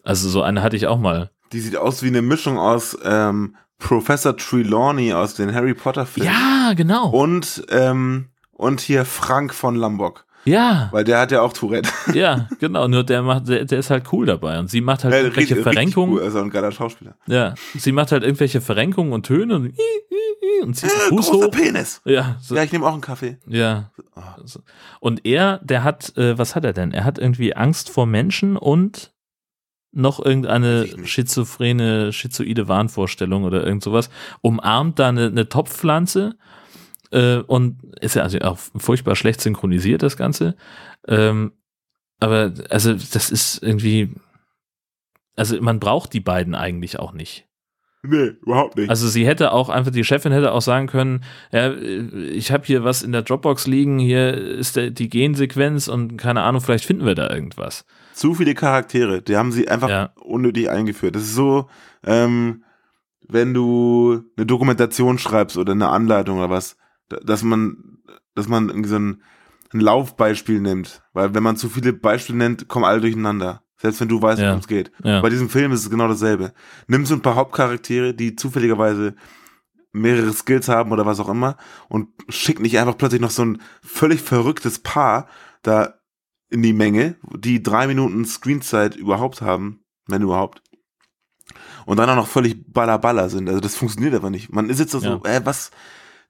[0.03, 1.29] Also so eine hatte ich auch mal.
[1.53, 6.29] Die sieht aus wie eine Mischung aus ähm, Professor Trelawney aus den Harry Potter Filmen.
[6.31, 7.09] Ja, genau.
[7.11, 8.29] Und, ähm,
[8.63, 10.25] und hier Frank von Lambok.
[10.45, 10.89] Ja.
[10.91, 11.89] Weil der hat ja auch Tourette.
[12.13, 15.13] Ja, genau, nur der macht, der, der ist halt cool dabei und sie macht halt
[15.13, 16.15] Ja, irgendwelche richtig- richtig Verrenkungen.
[16.15, 17.15] Cool, also ein geiler Schauspieler.
[17.27, 19.73] Ja, sie macht halt irgendwelche Verrenkungen und Töne und,
[20.63, 21.49] und zieht den Fuß hoch.
[21.51, 22.01] Penis.
[22.03, 23.37] Ja, so, Ja, ich nehme auch einen Kaffee.
[23.47, 23.91] ja.
[24.43, 24.59] So.
[24.99, 26.91] Und er, der hat, äh, was hat er denn?
[26.91, 29.11] Er hat irgendwie Angst vor Menschen und
[29.95, 34.09] noch irgendeine schizophrene, schizoide Wahnvorstellung oder irgend sowas.
[34.41, 36.35] Umarmt da eine, eine Topfpflanze
[37.13, 40.55] äh, und ist ja also auch furchtbar schlecht synchronisiert, das Ganze.
[41.07, 41.53] Ähm,
[42.19, 44.15] aber also das ist irgendwie,
[45.35, 47.47] also man braucht die beiden eigentlich auch nicht.
[48.05, 48.89] Nee, überhaupt nicht.
[48.89, 52.83] Also sie hätte auch einfach, die Chefin hätte auch sagen können, ja, ich habe hier
[52.83, 57.05] was in der Dropbox liegen, hier ist der, die Gensequenz und keine Ahnung, vielleicht finden
[57.05, 57.85] wir da irgendwas.
[58.13, 60.11] Zu viele Charaktere, die haben sie einfach Ja.
[60.21, 61.15] unnötig eingeführt.
[61.15, 61.69] Das ist so,
[62.05, 62.65] ähm,
[63.25, 66.75] wenn du eine Dokumentation schreibst oder eine Anleitung oder was,
[67.09, 67.97] dass man,
[68.35, 69.21] dass man irgendwie so ein,
[69.73, 71.01] ein Laufbeispiel nimmt.
[71.13, 73.63] Weil wenn man zu viele Beispiele nennt, kommen alle durcheinander.
[73.77, 74.47] Selbst wenn du weißt, Ja.
[74.49, 74.91] worum es geht.
[75.03, 75.21] Ja.
[75.21, 76.53] Bei diesem Film ist es genau dasselbe.
[76.87, 79.15] Nimm so ein paar Hauptcharaktere, die zufälligerweise
[79.91, 81.57] mehrere Skills haben oder was auch immer
[81.89, 85.27] und schick nicht einfach plötzlich noch so ein völlig verrücktes Paar
[85.61, 85.95] da
[86.49, 90.61] in die Menge, die drei Minuten Screenzeit überhaupt haben, wenn überhaupt.
[91.85, 93.49] Und dann auch noch völlig ballerballer sind.
[93.49, 94.51] Also das funktioniert aber nicht.
[94.53, 95.19] Man ist jetzt so, Ja.
[95.25, 95.71] äh, was,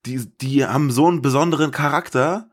[0.06, 2.50] die, die haben so einen besonderen Charakter,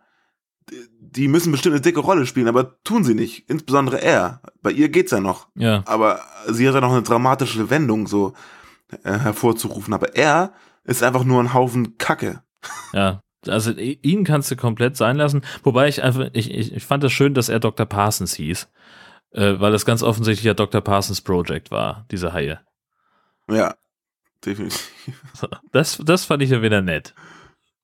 [1.01, 3.49] die- müssen bestimmt eine dicke Rolle spielen, aber tun sie nicht.
[3.51, 4.41] Insbesondere er.
[4.63, 5.49] Bei ihr geht's ja noch.
[5.55, 5.83] Ja.
[5.87, 8.35] Aber sie hat ja noch eine dramatische Wendung so
[9.05, 9.93] äh, hervorzurufen.
[9.95, 10.53] Aber er
[10.85, 12.43] ist einfach nur ein Haufen Kacke.
[12.93, 15.43] Ja, also ihn kannst du komplett sein lassen.
[15.63, 17.87] Wobei ich einfach, ich, ich, ich fand es das schön, dass er Dr.
[17.87, 18.69] Parsons hieß.
[19.33, 20.81] Äh, weil das ganz offensichtlich ja Dr.
[20.81, 22.61] Parsons Project war, diese Haie.
[23.49, 23.75] Ja,
[24.45, 24.91] definitiv.
[25.73, 27.15] Das, das fand ich ja wieder nett.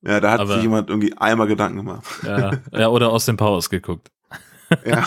[0.07, 2.05] Ja, da hat Aber- sich jemand irgendwie einmal Gedanken gemacht.
[2.25, 4.11] Ja, ja oder aus dem Powers geguckt.
[4.85, 5.05] Ja.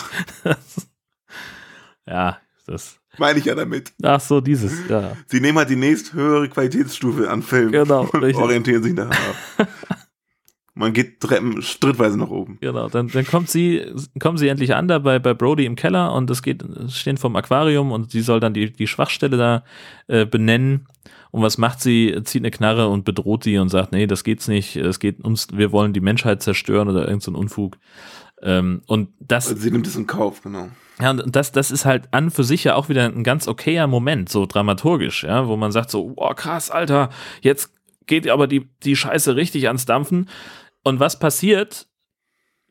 [2.06, 2.96] ja, das.
[3.18, 3.92] Meine ich ja damit.
[4.02, 5.12] Ach so, dieses, ja.
[5.26, 8.36] Sie nehmen halt die nächst höhere Qualitätsstufe an Filmen Genau, und richtig.
[8.42, 9.12] orientieren sich daran
[9.58, 9.68] ab.
[10.80, 12.56] Man geht Treppen strittweise nach oben.
[12.62, 13.84] Genau, dann, dann kommt sie,
[14.18, 17.36] kommen sie endlich an da bei, bei Brody im Keller und es geht, stehen vom
[17.36, 19.62] Aquarium und sie soll dann die, die Schwachstelle da
[20.06, 20.86] äh, benennen.
[21.32, 22.18] Und was macht sie?
[22.24, 25.48] Zieht eine Knarre und bedroht die und sagt, nee, das geht's nicht, es geht uns,
[25.52, 27.76] wir wollen die Menschheit zerstören oder irgend so Unfug.
[28.40, 29.48] Ähm, und das.
[29.48, 30.70] Sie nimmt es in Kauf, genau.
[30.98, 33.86] Ja, und das, das ist halt an für sich ja auch wieder ein ganz okayer
[33.86, 37.10] Moment, so dramaturgisch, ja, wo man sagt so, oh krass, Alter,
[37.42, 37.70] jetzt
[38.06, 40.28] geht aber die, die Scheiße richtig ans Dampfen.
[40.82, 41.88] Und was passiert?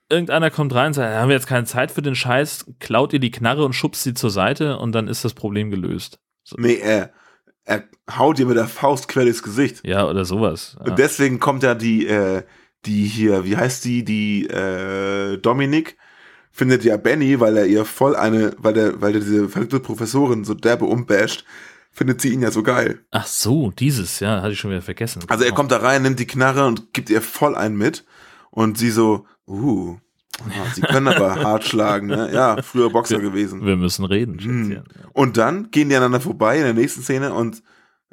[0.10, 3.20] Irgendeiner kommt rein und sagt, haben wir jetzt keine Zeit für den Scheiß, klaut ihr
[3.20, 6.20] die Knarre und schubst sie zur Seite und dann ist das Problem gelöst.
[6.58, 7.14] Nee, er,
[7.64, 7.84] er
[8.18, 9.86] haut ihr mit der Faust quer durchs Gesicht.
[9.86, 10.76] Ja, oder sowas.
[10.80, 10.92] Ja.
[10.92, 12.42] Und deswegen kommt ja die, äh,
[12.86, 15.98] die hier, wie heißt die, die äh, Dominik,
[16.52, 20.44] findet ja Benny, weil er ihr voll eine, weil der, weil der diese verrückte Professorin
[20.44, 21.46] so derbe umbasht,
[21.92, 23.00] findet sie ihn ja so geil.
[23.12, 25.22] Ach so, dieses, ja, hatte ich schon wieder vergessen.
[25.28, 28.06] Also er kommt da rein, nimmt die Knarre und gibt ihr voll einen mit.
[28.52, 29.98] Und sie so, uh,
[30.74, 32.32] sie können aber hart schlagen, ne?
[32.34, 33.66] Ja, früher Boxer wir, gewesen.
[33.66, 34.72] Wir müssen reden, Hm.
[34.72, 34.84] Schätzchen.
[35.14, 37.62] Und dann gehen die aneinander vorbei in der nächsten Szene und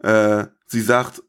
[0.03, 1.22] äh, sie sagt,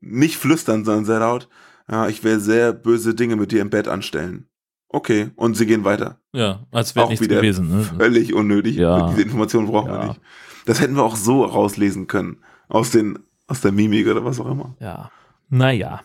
[0.00, 1.48] nicht flüstern, sondern sehr laut,
[1.90, 4.46] ja, ich will sehr böse Dinge mit dir im Bett anstellen.
[4.88, 6.20] Okay, und sie gehen weiter.
[6.32, 7.68] Ja, als wäre nichts wieder gewesen.
[7.68, 7.82] Ne?
[7.98, 8.76] Völlig unnötig.
[8.76, 9.08] Ja.
[9.10, 10.06] Diese Information brauchen wir Ja.
[10.08, 10.20] nicht.
[10.66, 12.38] Das hätten wir auch so rauslesen können.
[12.68, 14.76] Aus, den, aus der Mimik oder was auch immer.
[14.80, 15.10] Ja.
[15.48, 16.02] Naja.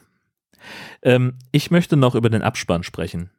[1.01, 3.31] Ähm, ich möchte noch über den Abspann sprechen.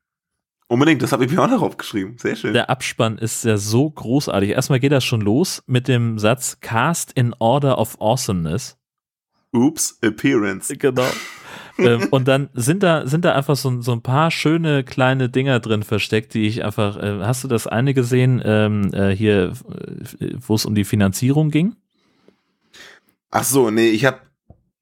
[0.67, 2.17] Unbedingt, das habe ich mir auch noch aufgeschrieben.
[2.19, 2.55] Sehr schön.
[2.55, 4.51] Der Abspann ist ja so großartig.
[4.51, 8.79] Erstmal geht das schon los mit dem Satz Cast in Order of Awesomeness.
[9.53, 10.77] Oops, Appearance.
[10.77, 11.07] Genau.
[11.79, 15.61] ähm, und dann sind da, sind da einfach so, so ein paar schöne kleine Dinger
[15.61, 19.53] drin versteckt, die ich einfach, äh, hast du das eine gesehen, ähm, äh, hier,
[20.21, 21.77] äh, wo es um die Finanzierung ging?
[23.31, 24.19] Ach so, nee, ich habe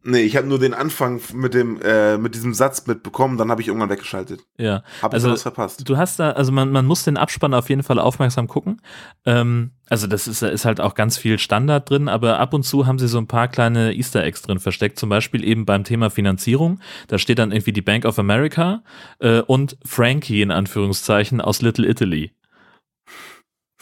[0.03, 3.61] nee, ich habe nur den Anfang mit dem äh, mit diesem Satz mitbekommen, dann habe
[3.61, 4.41] ich irgendwann weggeschaltet.
[4.59, 4.83] Ja.
[5.03, 5.89] Hab also, was verpasst.
[5.89, 8.81] Du hast da, also man, man muss den Abspann auf jeden Fall aufmerksam gucken.
[9.25, 12.87] Ähm, also das ist, ist halt auch ganz viel Standard drin, aber ab und zu
[12.87, 16.11] haben sie so ein paar kleine Easter Eggs drin versteckt, zum Beispiel eben beim Thema
[16.11, 16.81] Finanzierung.
[17.09, 18.83] Da steht dann irgendwie die Bank of America
[19.19, 22.33] äh, und Frankie in Anführungszeichen aus Little Italy.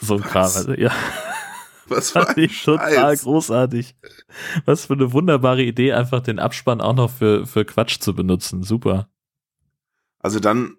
[0.00, 0.44] So ein Kram.
[0.44, 0.92] Also, ja.
[1.88, 3.22] Was fand ich total Scheiß.
[3.22, 3.96] großartig.
[4.64, 8.62] Was für eine wunderbare Idee, einfach den Abspann auch noch für, für Quatsch zu benutzen.
[8.62, 9.08] Super.
[10.20, 10.76] Also dann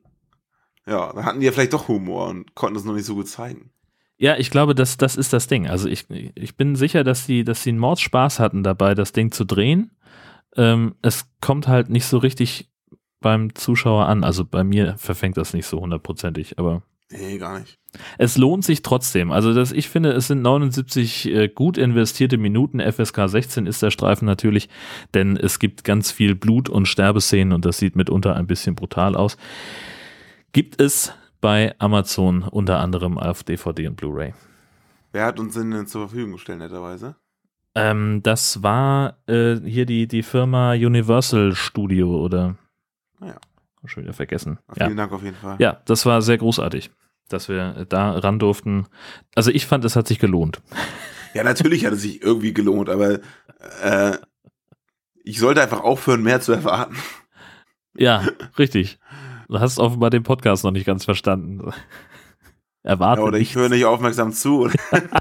[0.89, 3.28] ja, dann hatten die ja vielleicht doch Humor und konnten es noch nicht so gut
[3.28, 3.72] zeigen.
[4.18, 5.68] Ja, ich glaube, das, das ist das Ding.
[5.68, 9.32] Also ich, ich bin sicher, dass sie, dass sie einen Mordspaß hatten dabei, das Ding
[9.32, 9.91] zu drehen.
[10.57, 12.70] Ähm, es kommt halt nicht so richtig
[13.22, 14.24] beim Zuschauer an.
[14.24, 16.82] Also bei mir verfängt das nicht so hundertprozentig, aber
[17.12, 17.80] Nee, gar nicht.
[18.20, 19.32] es lohnt sich trotzdem.
[19.32, 22.80] Also das, ich finde, es sind 79 äh, gut investierte Minuten.
[22.80, 24.70] FSK 16 ist der Streifen natürlich,
[25.16, 29.16] denn es gibt ganz viel Blut- und Sterbeszenen und das sieht mitunter ein bisschen brutal
[29.16, 29.38] aus.
[30.51, 34.34] Gibt es bei Amazon unter anderem auf DVD und Blu-ray.
[35.12, 37.16] Wer hat uns denn zur Verfügung gestellt, netterweise?
[37.76, 42.55] Ähm, das war äh, hier die, die Firma Universal Studio oder
[43.20, 43.38] Naja.
[43.86, 44.60] schon wieder vergessen.
[44.74, 44.95] Vielen ja.
[44.95, 45.55] Dank auf jeden Fall.
[45.60, 46.91] Ja, das war sehr großartig.
[47.30, 48.88] Dass wir da ran durften.
[49.36, 50.62] Also ich fand, es hat sich gelohnt.
[51.36, 53.20] Ja, natürlich hat es sich irgendwie gelohnt, aber
[53.84, 54.18] äh,
[55.24, 56.96] ich sollte einfach aufhören, mehr zu erwarten.
[57.96, 58.24] Ja,
[58.58, 58.98] richtig.
[59.48, 61.72] Du hast offenbar den Podcast noch nicht ganz verstanden.
[62.82, 63.22] Erwarten.
[63.22, 64.70] Ja, oder ich höre nicht aufmerksam zu.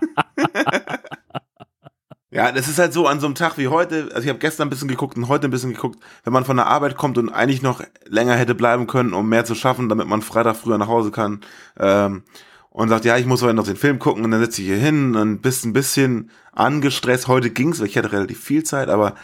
[2.31, 4.09] ja, das ist halt so an so einem Tag wie heute.
[4.11, 5.99] Also ich habe gestern ein bisschen geguckt und heute ein bisschen geguckt.
[6.25, 9.47] Wenn man von der Arbeit kommt und eigentlich noch länger hätte bleiben können, um mehr
[9.47, 11.41] zu schaffen, damit man Freitag früher nach Hause kann.
[11.79, 12.23] Ähm,
[12.71, 14.77] und sagt, ja, ich muss heute noch den Film gucken und dann sitze ich hier
[14.77, 17.27] hin und bist ein bisschen angestresst.
[17.27, 19.15] Heute ging's, weil ich hatte relativ viel Zeit, aber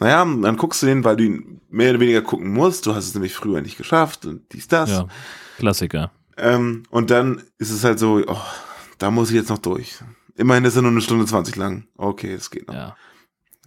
[0.00, 2.86] naja, dann guckst du den, weil du ihn mehr oder weniger gucken musst.
[2.86, 4.90] Du hast es nämlich früher nicht geschafft und dies, das.
[4.90, 5.06] Ja,
[5.58, 6.10] Klassiker.
[6.36, 8.36] Ähm, und dann ist es halt so, oh,
[8.98, 9.98] da muss ich jetzt noch durch.
[10.36, 11.86] Immerhin ist er nur eine Stunde 20 lang.
[11.96, 12.74] Okay, das geht noch.
[12.74, 12.96] Ja.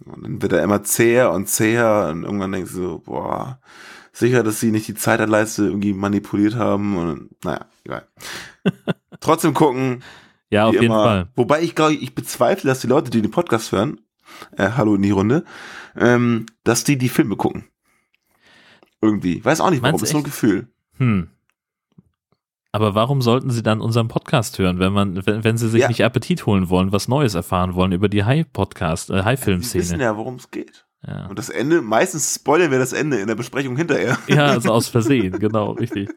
[0.04, 3.60] Und dann wird er immer zäher und zäher und irgendwann denkst du so, boah,
[4.12, 8.06] sicher, dass sie nicht die Zeiterleiste irgendwie manipuliert haben und naja, egal.
[9.20, 10.02] Trotzdem gucken.
[10.50, 11.04] Ja, auf jeden immer.
[11.04, 11.28] Fall.
[11.34, 14.00] Wobei ich glaube, ich bezweifle, dass die Leute, die den Podcast hören,
[14.56, 15.44] äh, hallo in die Runde,
[15.96, 17.64] ähm, dass die die Filme gucken.
[19.00, 19.44] Irgendwie.
[19.44, 20.32] Weiß auch nicht warum, Meinst ist nur ein echt?
[20.32, 20.68] Gefühl.
[20.96, 21.28] Hm.
[22.70, 25.88] Aber warum sollten sie dann unseren Podcast hören, wenn man, wenn, wenn sie sich Ja.
[25.88, 30.02] nicht Appetit holen wollen, was Neues erfahren wollen über die High-Podcast, äh, Wir wissen High-Film-Szene?
[30.02, 30.86] ja, worum es geht.
[31.06, 31.26] Ja.
[31.28, 34.18] Und das Ende, meistens spoilern wir das Ende in der Besprechung hinterher.
[34.28, 36.10] ja, also aus Versehen, genau, richtig.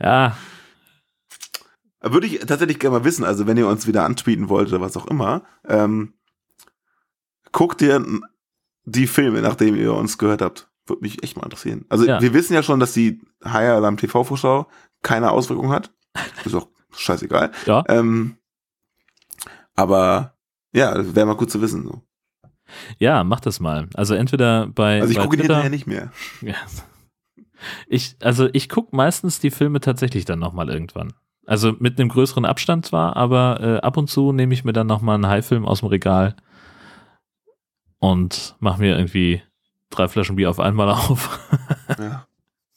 [0.00, 0.36] Ja,
[2.00, 4.96] Würde ich tatsächlich gerne mal wissen, also wenn ihr uns wieder antweeten wollt oder was
[4.96, 6.12] auch immer, ähm,
[7.52, 8.04] guckt ihr
[8.84, 10.68] die Filme, nachdem ihr uns gehört habt.
[10.86, 11.86] Würde mich echt mal interessieren.
[11.88, 12.20] Also Ja.
[12.20, 14.68] wir wissen ja schon, dass die High Alarm TV-Vorschau
[15.04, 15.92] keine Auswirkung hat.
[16.44, 17.52] Ist auch scheißegal.
[17.66, 17.84] Ja.
[17.88, 18.38] Ähm,
[19.76, 20.34] aber
[20.72, 21.84] ja, wäre mal gut zu wissen.
[21.84, 22.02] So.
[22.98, 23.88] ja, mach das mal.
[23.94, 26.10] Also entweder bei, Also ich gucke Twitter- hinterher nicht mehr.
[26.40, 26.54] Ja.
[27.86, 31.14] Ich, also ich gucke meistens die Filme tatsächlich dann nochmal irgendwann.
[31.46, 34.86] Also mit einem größeren Abstand zwar, aber äh, ab und zu nehme ich mir dann
[34.86, 36.36] nochmal einen High-Film aus dem Regal
[37.98, 39.42] und mache mir irgendwie
[39.90, 41.38] drei Flaschen Bier auf einmal auf.
[41.98, 42.26] Ja.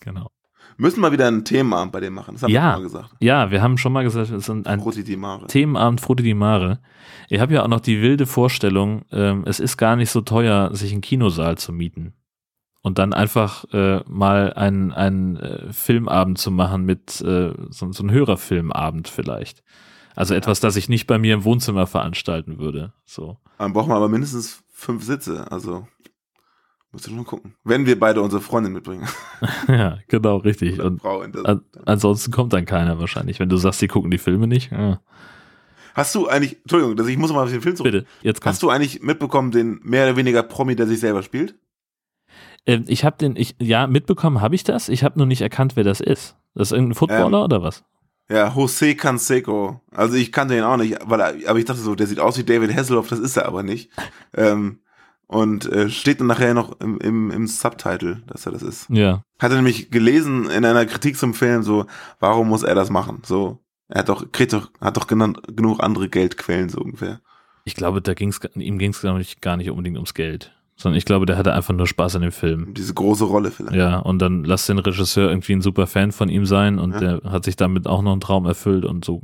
[0.02, 0.30] Genau.
[0.78, 2.36] Müssen wir wieder einen Themenabend bei dem machen.
[2.36, 3.10] Das haben wir Ja, schon mal gesagt.
[3.20, 5.48] ja, wir haben schon mal gesagt, es ist ein Frutti di Mare.
[5.48, 6.80] Themenabend Frutti di Mare.
[7.30, 10.70] Ich habe ja auch noch die wilde Vorstellung, ähm, es ist gar nicht so teuer,
[10.74, 12.14] sich einen Kinosaal zu mieten.
[12.82, 18.04] Und dann einfach äh, mal einen, einen äh, Filmabend zu machen mit äh, so, so
[18.04, 19.64] einem Hörerfilmabend vielleicht.
[20.16, 22.94] Also etwas, das ich nicht bei mir im Wohnzimmer veranstalten würde.
[23.06, 23.38] So.
[23.58, 25.52] Dann brauchen wir aber mindestens fünf Sitze.
[25.52, 25.88] Also
[26.98, 27.54] musst du schon gucken.
[27.64, 29.08] Wenn wir beide unsere Freundin mitbringen.
[29.68, 30.82] ja, genau, richtig.
[30.82, 33.40] Und an, ansonsten kommt dann keiner wahrscheinlich.
[33.40, 34.72] Wenn du sagst, die gucken die Filme nicht.
[34.72, 35.00] Ja.
[35.94, 37.92] Hast du eigentlich, Entschuldigung, dass ich muss mal auf den Film zurück.
[37.92, 38.56] Bitte, jetzt kommt's.
[38.56, 41.54] Hast du eigentlich mitbekommen, den mehr oder weniger Promi, der sich selber spielt?
[42.66, 44.90] Ähm, ich habe den, ich, ja, mitbekommen habe ich das.
[44.90, 46.36] Ich habe nur nicht erkannt, wer das ist.
[46.56, 47.84] Das ist irgendein Footballer Ähm, oder was?
[48.28, 49.82] Ja, José Canseco.
[49.92, 52.40] Also ich kannte ihn auch nicht, weil er, aber ich dachte so, der sieht aus
[52.40, 53.92] wie David Hasselhoff, das ist er aber nicht.
[54.36, 54.80] ähm,
[55.28, 58.88] und äh, steht dann nachher noch im, im, im Subtitle, dass er das ist.
[58.90, 59.24] Ja.
[59.40, 61.86] Hatte nämlich gelesen in einer Kritik zum Film so,
[62.20, 63.22] warum muss er das machen?
[63.26, 63.60] So,
[63.90, 67.20] er hat doch, kriegt doch, hat doch genannt, genug andere Geldquellen so ungefähr.
[67.66, 70.54] Ich glaube, da ging's, ihm ging es gar nicht, gar nicht unbedingt ums Geld.
[70.80, 72.74] Sondern ich glaube, der hatte einfach nur Spaß an dem Film.
[72.76, 73.76] Diese große Rolle vielleicht.
[73.76, 77.00] Ja, und dann lass den Regisseur irgendwie ein super Fan von ihm sein und Ja.
[77.18, 79.24] der hat sich damit auch noch einen Traum erfüllt und so.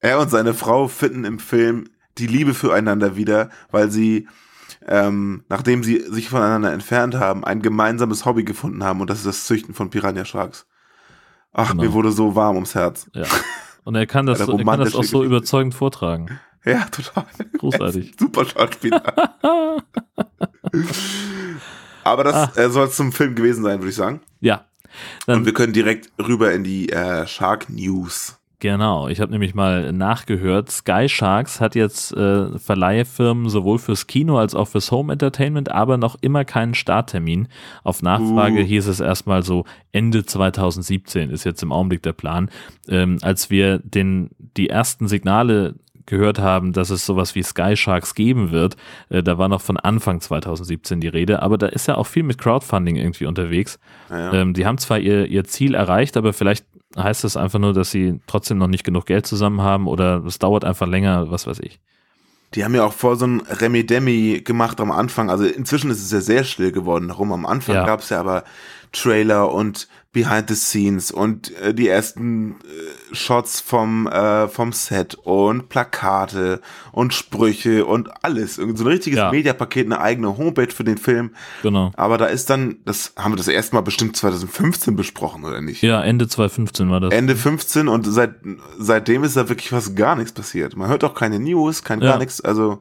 [0.00, 1.84] Er und seine Frau finden im Film
[2.16, 4.26] die Liebe füreinander wieder, weil sie,
[4.86, 9.26] ähm, nachdem sie sich voneinander entfernt haben, ein gemeinsames Hobby gefunden haben und das ist
[9.26, 10.66] das Züchten von Piranha Sharks.
[11.52, 11.82] Ach, Genau.
[11.82, 13.10] mir wurde so warm ums Herz.
[13.12, 13.24] Ja.
[13.84, 16.38] Und er kann das, so, er kann das auch so überzeugend vortragen.
[16.64, 17.24] Ja, total.
[17.58, 18.14] Großartig.
[18.18, 19.02] Super Schauspieler.
[22.04, 24.20] Aber das äh, soll zum Film gewesen sein, würde ich sagen.
[24.40, 24.64] Ja.
[25.26, 28.39] und wir können direkt rüber in die äh, Shark News.
[28.60, 30.70] Genau, ich habe nämlich mal nachgehört.
[30.70, 35.96] Sky Sharks hat jetzt äh, Verleihfirmen sowohl fürs Kino als auch fürs Home Entertainment, aber
[35.96, 37.48] noch immer keinen Starttermin.
[37.84, 38.64] Auf Nachfrage Uh.
[38.64, 42.50] hieß es erstmal so Ende 2017 ist jetzt im Augenblick der Plan.
[42.86, 45.76] Ähm, als wir den die ersten Signale
[46.10, 48.76] gehört haben, dass es sowas wie Sky Sharks geben wird,
[49.08, 52.24] äh, da war noch von Anfang 2017 die Rede, aber da ist ja auch viel
[52.24, 53.78] mit Crowdfunding irgendwie unterwegs.
[54.10, 54.32] Ja, ja.
[54.34, 56.66] Ähm, die haben zwar ihr, ihr Ziel erreicht, aber vielleicht
[56.96, 60.38] heißt das einfach nur, dass sie trotzdem noch nicht genug Geld zusammen haben oder es
[60.38, 61.80] dauert einfach länger, was weiß ich.
[62.54, 65.30] Die haben ja auch vor so ein Remi-Demi gemacht am Anfang.
[65.30, 67.06] Also inzwischen ist es ja sehr still geworden.
[67.08, 67.86] Darum am Anfang Ja.
[67.86, 68.42] gab es ja aber
[68.90, 75.14] Trailer und Behind the Scenes und äh, die ersten äh, Shots vom, äh, vom Set
[75.14, 78.58] und Plakate und Sprüche und alles.
[78.58, 79.30] Irgend so ein richtiges Ja.
[79.30, 81.30] Mediapaket, eine eigene Homepage für den Film.
[81.62, 81.92] Genau.
[81.94, 85.80] Aber da ist dann, das haben wir das erste Mal bestimmt 2015 besprochen, oder nicht?
[85.82, 87.12] Ja, Ende 2015 war das.
[87.14, 88.34] Ende 15 und seit,
[88.78, 90.76] seitdem ist da wirklich fast gar nichts passiert.
[90.76, 92.10] Man hört auch keine News, kein Ja.
[92.10, 92.40] gar nichts.
[92.40, 92.80] Also,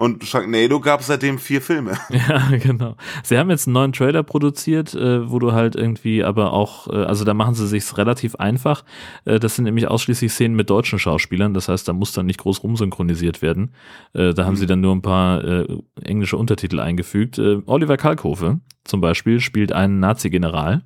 [0.00, 1.92] und Sharknado gab es seitdem vier Filme.
[2.10, 2.96] Ja, genau.
[3.22, 7.04] Sie haben jetzt einen neuen Trailer produziert, äh, wo du halt irgendwie aber auch, äh,
[7.04, 8.84] also da machen sie sich's relativ einfach.
[9.26, 12.40] Äh, das sind nämlich ausschließlich Szenen mit deutschen Schauspielern, das heißt, da muss dann nicht
[12.40, 13.74] groß rumsynchronisiert werden.
[14.14, 14.58] Äh, da haben Mhm.
[14.58, 15.66] sie dann nur ein paar äh,
[16.02, 17.38] englische Untertitel eingefügt.
[17.38, 20.82] Äh, Oliver Kalkofe zum Beispiel spielt einen Nazi-General.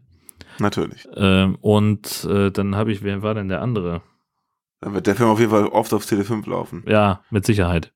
[0.58, 1.06] Natürlich.
[1.16, 4.02] Ähm, und dann habe ich, wer war denn der andere?
[4.80, 6.84] Dann wird der Film auf jeden Fall oft auf Tele 5 laufen.
[6.86, 7.92] Ja, mit Sicherheit.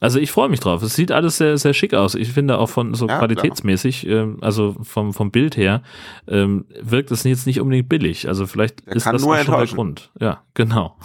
[0.00, 0.82] Also ich freue mich drauf.
[0.82, 2.14] Es sieht alles sehr, sehr schick aus.
[2.14, 5.82] Ich finde auch von so Ja, qualitätsmäßig, ähm, also vom, vom Bild her,
[6.28, 8.28] ähm, wirkt es jetzt nicht unbedingt billig.
[8.28, 9.66] Also vielleicht Der ist das nur schon der.
[9.66, 10.10] Grund.
[10.20, 10.96] Ja, genau.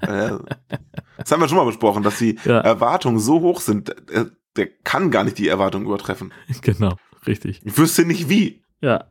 [0.00, 2.58] Das haben wir schon mal besprochen, dass die Ja.
[2.60, 6.32] Erwartungen so hoch sind, der, der kann gar nicht die Erwartungen übertreffen.
[6.62, 7.60] genau, richtig.
[7.64, 9.04] Ich wüsste nicht wie, Ja,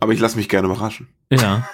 [0.00, 1.08] aber ich lasse mich gerne überraschen.
[1.30, 1.66] ja.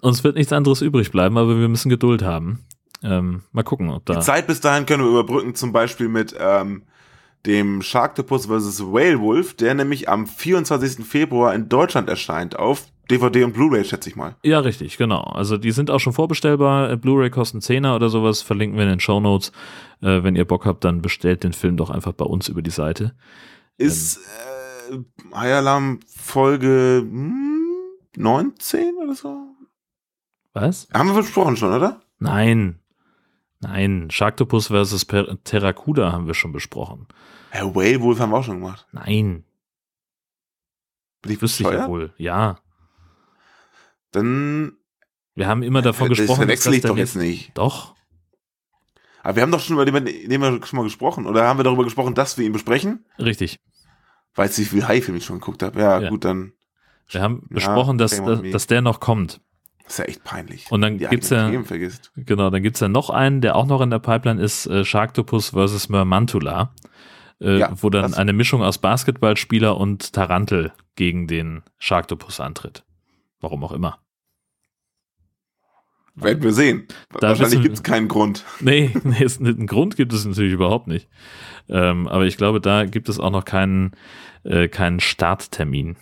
[0.00, 2.64] Uns wird nichts anderes übrig bleiben, aber wir müssen Geduld haben.
[3.02, 4.14] Ähm, mal gucken, ob da.
[4.14, 6.82] Die Zeit bis dahin können wir überbrücken, zum Beispiel mit ähm,
[7.46, 8.84] dem Sharktopus vs.
[8.84, 11.04] Whale Wolf, der nämlich am 24.
[11.04, 14.36] Februar in Deutschland erscheint, auf DVD und Blu-ray, schätze ich mal.
[14.42, 15.22] Ja, richtig, genau.
[15.22, 16.90] Also die sind auch schon vorbestellbar.
[16.90, 19.50] Äh, Blu-ray kosten 10er oder sowas, verlinken wir in den Show Notes.
[20.00, 22.70] Äh, wenn ihr Bock habt, dann bestellt den Film doch einfach bei uns über die
[22.70, 23.14] Seite.
[23.76, 24.18] Ist
[24.90, 24.98] äh,
[25.34, 27.66] High Alarm Folge hm,
[28.16, 29.48] 19 oder so?
[30.52, 30.88] Was?
[30.92, 32.02] Haben wir besprochen schon, oder?
[32.18, 32.78] Nein.
[33.62, 37.06] Nein, Sharktopus versus per Terracuda haben wir schon besprochen.
[37.50, 38.86] Herr Whale Wolf haben wir auch schon gemacht.
[38.92, 39.44] Nein.
[41.22, 42.12] Bin ich Wüsste ich ja wohl.
[42.16, 42.58] Ja.
[44.10, 44.72] Dann.
[45.34, 46.40] Wir haben immer davon das gesprochen.
[46.40, 47.56] dass verwechsel ich das doch jetzt nicht.
[47.56, 47.94] Doch.
[49.22, 51.26] Aber wir haben doch schon über den, den wir schon mal gesprochen.
[51.26, 53.04] Oder haben wir darüber gesprochen, dass wir ihn besprechen?
[53.18, 53.60] Richtig.
[54.34, 55.78] Weißt du, wie viel High-Film ich schon geguckt habe?
[55.80, 56.08] Ja, Ja.
[56.10, 56.52] gut, dann.
[57.08, 59.40] Wir haben Ja, besprochen, dass, dass der noch kommt.
[59.84, 60.70] Das ist ja echt peinlich.
[60.70, 63.90] Und dann gibt's eigenen ja, genau, dann gibt's ja noch einen, der auch noch in
[63.90, 66.74] der Pipeline ist, äh, Sharktopus versus Mermantula,
[67.40, 72.84] äh, Ja, wo dann eine Mischung aus Basketballspieler und Tarantel gegen den Sharktopus antritt.
[73.40, 73.98] Warum auch immer.
[76.14, 76.86] Werden wir sehen.
[77.18, 78.44] Da Wahrscheinlich gibt es keinen Grund.
[78.60, 81.08] Nee, nee ist, einen Grund gibt es natürlich überhaupt nicht.
[81.68, 83.92] Ähm, aber ich glaube, da gibt es auch noch keinen,
[84.44, 85.96] äh, keinen Starttermin.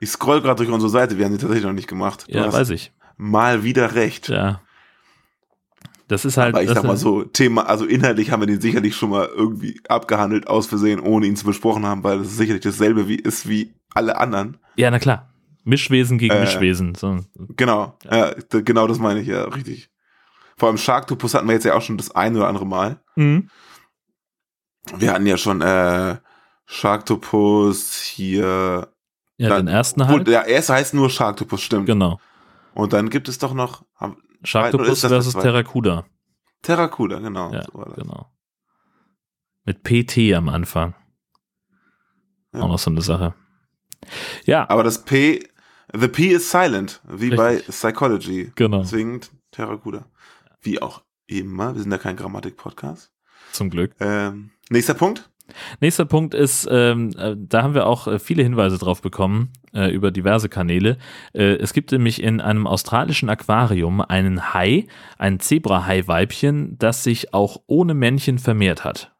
[0.00, 2.24] Ich scroll gerade durch unsere Seite, wir haben die tatsächlich noch nicht gemacht.
[2.28, 2.92] Du Ja, weiß ich.
[3.16, 4.28] Mal wieder recht.
[4.28, 4.60] Ja.
[6.08, 6.54] Das ist halt.
[6.54, 9.80] Aber ich sag mal so, Thema, also inhaltlich haben wir den sicherlich schon mal irgendwie
[9.88, 13.74] abgehandelt, aus Versehen, ohne ihn zu besprochen haben, weil das sicherlich dasselbe wie, ist wie
[13.94, 14.56] alle anderen.
[14.76, 15.32] Ja, na klar.
[15.62, 16.94] Mischwesen gegen Äh, Mischwesen.
[16.94, 17.20] So.
[17.56, 18.30] Genau, ja.
[18.32, 19.90] d- genau das meine ich, ja, richtig.
[20.56, 23.00] Vor allem Sharktopus hatten wir jetzt ja auch schon das ein oder andere Mal.
[23.16, 23.50] Mhm.
[24.96, 26.16] Wir hatten ja schon äh,
[26.66, 28.88] Sharktopus hier.
[29.40, 30.26] Ja, dann- den ersten halt.
[30.26, 31.86] der erste heißt nur Sharktopus, stimmt.
[31.86, 32.20] Genau.
[32.74, 33.84] Und dann gibt es doch noch
[34.44, 35.34] Sharktopus versus?
[35.34, 36.04] Terracuda.
[36.62, 37.52] Terracuda, genau.
[37.52, 38.30] Ja, so genau.
[39.64, 40.94] Mit PT am Anfang.
[42.52, 42.60] Ja.
[42.60, 43.34] Auch noch so eine Sache.
[44.44, 45.46] Ja, Aber das P,
[45.94, 47.74] the P is silent, wie bei Richtig.
[47.74, 48.52] Psychology.
[48.56, 48.80] Genau.
[48.80, 49.20] Deswegen
[49.52, 50.06] Terracuda.
[50.60, 53.10] Wie auch immer, wir sind ja kein Grammatik-Podcast.
[53.52, 53.94] zum Glück.
[54.00, 55.30] Ähm, nächster Punkt.
[55.80, 59.90] Nächster Punkt ist, ähm, äh, da haben wir auch äh, viele Hinweise drauf bekommen äh,
[59.90, 60.98] über diverse Kanäle.
[61.32, 64.86] Äh, es gibt nämlich in einem australischen Aquarium einen Hai,
[65.18, 69.12] ein Zebrahai-Weibchen, das sich auch ohne Männchen vermehrt hat.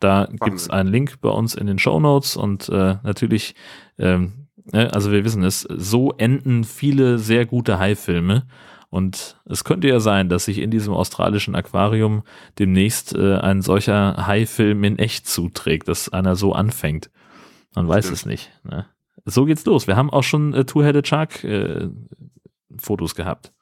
[0.00, 3.54] Da gibt es einen Link bei uns in den Show Notes und äh, natürlich,
[3.98, 8.46] ähm, ne, also wir wissen es, so enden viele sehr gute Hai-Filme.
[8.90, 12.24] Und es könnte ja sein, dass sich in diesem australischen Aquarium
[12.58, 17.08] demnächst äh, ein solcher Hai-Film in echt zuträgt, dass einer so anfängt.
[17.76, 18.18] Man weiß Stimmt.
[18.18, 18.50] es nicht.
[18.64, 18.86] Ne?
[19.24, 19.86] So geht's los.
[19.86, 21.88] Wir haben auch schon äh, Two-Headed Shark äh,
[22.78, 23.52] Fotos gehabt.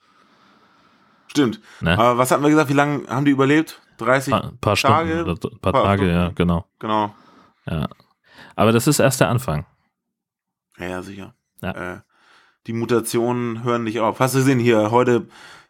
[1.26, 1.60] Stimmt.
[1.82, 1.98] Ne?
[1.98, 2.70] Aber was hatten wir gesagt?
[2.70, 3.82] Wie lange haben die überlebt?
[3.98, 5.20] 30 Paar, paar Tage?
[5.20, 6.14] Stunden paar, Paar Tage, Stunden.
[6.14, 6.64] ja, genau.
[6.78, 7.14] Genau.
[7.66, 7.86] Ja.
[8.56, 9.66] Aber das ist erst der Anfang.
[10.78, 11.34] Ja, ja, sicher.
[11.60, 11.96] Ja.
[11.96, 12.00] Äh,
[12.68, 14.20] die Mutationen hören nicht auf.
[14.20, 15.26] Hast du gesehen hier heute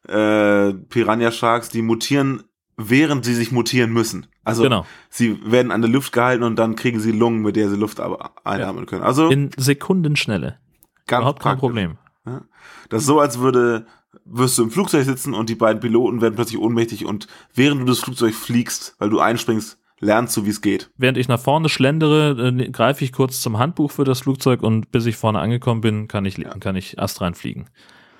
[0.07, 2.43] äh, Piranha Sharks, die mutieren,
[2.77, 4.27] während sie sich mutieren müssen.
[4.45, 4.85] Also Genau.
[5.09, 8.01] sie werden an der Luft gehalten und dann kriegen sie Lungen, mit der sie Luft
[8.45, 9.03] einatmen können.
[9.03, 10.59] Also In Sekundenschnelle.
[11.07, 11.59] ganz Überhaupt kein.
[11.59, 11.99] Problem.
[12.27, 12.43] Ja.
[12.89, 13.87] Das ist so, als würde,
[14.25, 17.85] wirst du im Flugzeug sitzen und die beiden Piloten werden plötzlich ohnmächtig und während du
[17.87, 20.91] das Flugzeug fliegst, weil du einspringst, lernst du, wie es geht.
[20.97, 24.91] Während ich nach vorne schlendere, äh, greife ich kurz zum Handbuch für das Flugzeug und
[24.93, 27.69] bis ich vorne angekommen bin, kann ich, kann ich astrein fliegen.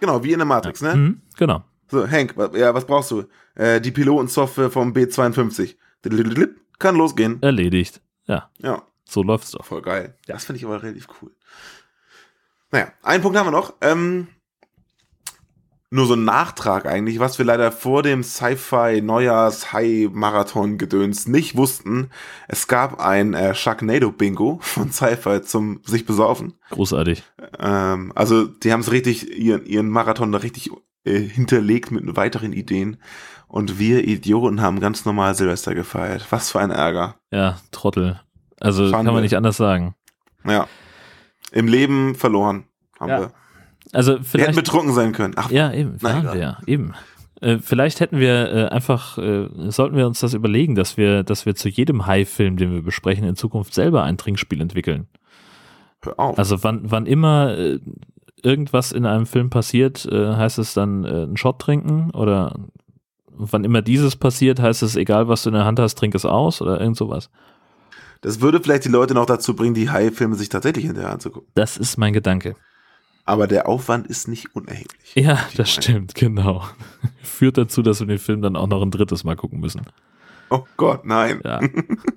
[0.01, 0.95] Genau, wie in der Matrix, ne?
[0.95, 1.65] Mhm, genau.
[1.89, 3.25] So, Hank, ja, was brauchst du?
[3.55, 5.77] Äh, die Pilotensoftware vom B52.
[6.05, 7.43] Diddlidlidlip, Kann losgehen.
[7.43, 8.01] Erledigt.
[8.27, 8.51] Ja.
[8.59, 8.83] Ja.
[9.05, 9.65] So läuft's doch.
[9.65, 10.15] Voll geil.
[10.27, 11.33] Das finde ich aber relativ cool.
[12.71, 13.75] Naja, einen Punkt haben wir noch.
[13.81, 14.29] Ähm,
[15.91, 21.27] nur so ein Nachtrag eigentlich, was wir leider vor dem Sci-Fi Neujahrs High Marathon Gedöns
[21.27, 22.11] nicht wussten.
[22.47, 26.55] Es gab ein äh, Sharknado Bingo von Sci-Fi zum sich besaufen.
[26.71, 27.23] Großartig.
[27.59, 30.71] Ähm, also die haben es richtig ihren ihren Marathon da richtig
[31.05, 32.99] äh, hinterlegt mit weiteren Ideen
[33.47, 36.27] und wir Idioten haben ganz normal Silvester gefeiert.
[36.29, 37.15] Was für ein Ärger.
[37.31, 38.21] Ja, Trottel.
[38.61, 39.07] Also Schande.
[39.07, 39.95] kann man nicht anders sagen.
[40.45, 40.67] Ja.
[41.51, 42.65] Im Leben verloren
[43.01, 43.21] haben Ja.
[43.21, 43.33] wir.
[43.93, 44.57] Also Wir hätten vielleicht.
[44.57, 45.35] betrunken sein können.
[45.37, 45.97] Ach, ja, eben.
[45.97, 46.35] egal.
[46.35, 46.95] wir, eben.
[47.41, 51.47] Äh, vielleicht hätten wir äh, einfach, äh, sollten wir uns das überlegen, dass wir, dass
[51.47, 55.07] wir zu jedem High-Film, den wir besprechen, in Zukunft selber ein Trinkspiel entwickeln.
[56.03, 56.39] Hör auf.
[56.39, 57.79] Also wann, wann immer äh,
[58.43, 62.59] irgendwas in einem Film passiert, äh, heißt es dann äh, einen Shot trinken oder
[63.31, 66.25] wann immer dieses passiert, heißt es, egal was du in der Hand hast, trink es
[66.25, 67.31] aus oder irgend sowas.
[68.21, 71.49] Das würde vielleicht die Leute noch dazu bringen, die High-Filme sich tatsächlich hinterher anzugucken.
[71.55, 72.57] Das ist mein Gedanke.
[73.29, 75.13] Aber der Aufwand ist nicht unerheblich.
[75.15, 76.65] Ja, das stimmt, genau.
[77.23, 79.83] Führt dazu, dass wir den Film dann auch noch ein drittes Mal gucken müssen.
[80.49, 81.43] Oh Gott, nein.
[81.45, 81.61] Ja.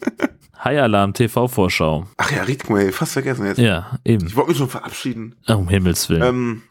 [0.63, 2.07] High Alarm TV-Vorschau.
[2.15, 3.57] Ach ja, richtig, ey, fast vergessen jetzt.
[3.57, 4.25] Ja, eben.
[4.25, 5.35] Ich wollte mich schon verabschieden.
[5.49, 6.23] Um Himmels Willen.
[6.23, 6.61] Ähm,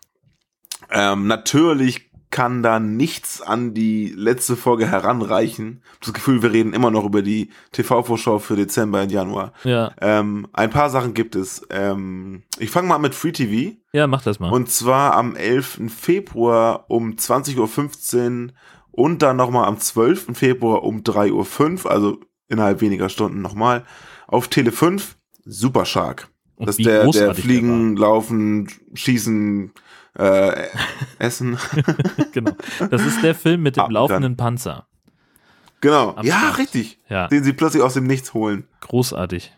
[0.88, 5.82] ähm, natürlich kann da nichts an die letzte Folge heranreichen.
[6.00, 9.52] Das Gefühl, wir reden immer noch über die TV-Vorschau für Dezember und Januar.
[9.64, 9.92] Ja.
[10.00, 11.66] Ähm, ein paar Sachen gibt es.
[11.70, 13.76] Ähm, ich fange mal an mit Free TV.
[13.92, 14.52] Ja, mach das mal.
[14.52, 15.80] Und zwar am 11.
[15.88, 18.52] Februar um 20.15 Uhr
[18.92, 20.28] und dann nochmal am 12.
[20.34, 23.84] Februar um 3.05 Uhr, also innerhalb weniger Stunden nochmal,
[24.28, 26.28] auf Tele 5, Super Shark.
[26.56, 29.72] Und Das ist der, der großartig der Fliegen, Laufen, Schießen,
[30.14, 30.68] äh,
[31.18, 31.58] Essen.
[32.32, 32.52] genau.
[32.90, 33.92] Das ist der Film mit dem dann.
[33.92, 34.86] laufenden Panzer.
[35.80, 36.14] Genau.
[36.16, 36.98] Am ja, richtig.
[37.08, 37.28] Ja.
[37.28, 38.66] Den sie plötzlich aus dem Nichts holen.
[38.80, 39.52] Großartig.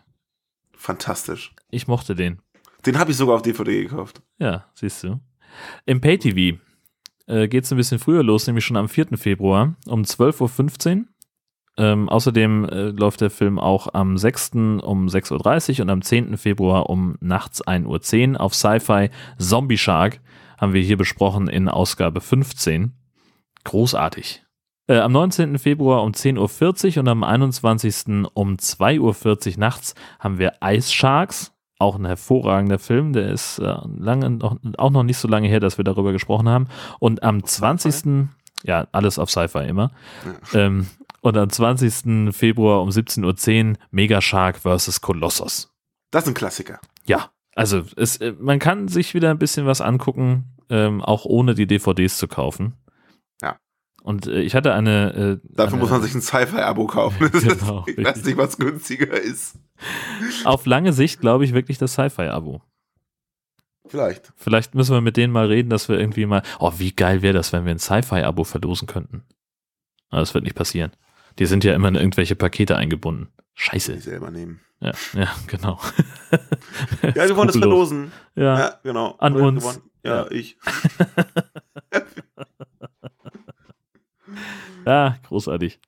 [0.75, 1.53] Fantastisch.
[1.69, 2.39] Ich mochte den.
[2.85, 4.21] Den habe ich sogar auf DVD gekauft.
[4.39, 5.19] Ja, siehst du.
[5.85, 6.59] Im Pay-TV
[7.27, 9.17] äh, geht es ein bisschen früher los, nämlich schon am 4.
[9.17, 11.05] Februar um 12.15 Uhr.
[11.75, 14.51] Ähm, außerdem äh, läuft der Film auch am 6.
[14.53, 16.37] um 6.30 Uhr und am 10.
[16.37, 20.19] Februar um nachts 1.10 Uhr auf Sci-Fi Zombie Shark
[20.63, 22.93] haben wir hier besprochen in Ausgabe 15.
[23.65, 24.45] Großartig.
[24.87, 25.59] Äh, am 19.
[25.59, 28.25] Februar um 10.40 Uhr und am 21.
[28.33, 28.99] um 2.40
[29.53, 31.51] Uhr nachts haben wir Ice Sharks.
[31.79, 35.59] Auch ein hervorragender Film, der ist äh, lange noch, auch noch nicht so lange her,
[35.59, 36.67] dass wir darüber gesprochen haben.
[36.99, 38.29] Und am 20.
[38.63, 39.91] Ja, alles auf Sci-Fi immer.
[40.53, 40.87] Ähm,
[41.19, 42.33] und am 20.
[42.33, 45.01] Februar um 17.10 Uhr Mega Shark vs.
[45.01, 45.73] Kolossos.
[46.11, 46.79] Das ist ein Klassiker.
[47.05, 51.53] Ja, also es, äh, man kann sich wieder ein bisschen was angucken, ähm, auch ohne
[51.53, 52.73] die DVDs zu kaufen.
[53.41, 53.57] Ja.
[54.01, 55.39] Und äh, ich hatte eine.
[55.43, 57.29] Äh, Dafür eine, muss man sich ein Sci-Fi-Abo kaufen.
[57.31, 59.59] Genau, ich weiß nicht, was günstiger ist.
[60.45, 62.61] Auf lange Sicht glaube ich wirklich das Sci-Fi-Abo.
[63.85, 64.33] Vielleicht.
[64.35, 66.41] Vielleicht müssen wir mit denen mal reden, dass wir irgendwie mal.
[66.59, 69.23] Oh, wie geil wäre das, wenn wir ein Sci-Fi-Abo verlosen könnten.
[70.09, 70.91] Aber das wird nicht passieren.
[71.37, 73.29] Die sind ja immer in irgendwelche Pakete eingebunden.
[73.53, 73.93] Scheiße.
[73.93, 74.61] Die selber nehmen.
[74.83, 75.79] Ja, ja, genau.
[77.15, 78.11] Ja, wir wollen das verlosen.
[78.35, 79.15] Ja, Ja, genau.
[79.17, 79.63] An hat uns.
[79.63, 79.81] gewonnen?
[80.03, 80.57] Ja, ich.
[84.85, 85.79] Ja, großartig.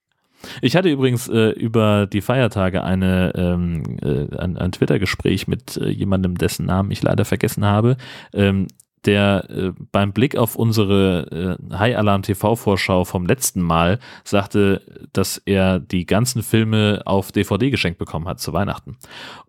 [0.61, 5.89] Ich hatte übrigens äh, über die Feiertage eine, ähm, äh, ein, ein Twitter-Gespräch mit äh,
[5.89, 7.97] jemandem, dessen Namen ich leider vergessen habe,
[8.31, 8.67] ähm,
[9.06, 14.82] der äh, beim Blick auf unsere äh, High Alarm TV-Vorschau vom letzten Mal sagte,
[15.14, 18.97] dass er die ganzen Filme auf DVD geschenkt bekommen hat zu Weihnachten.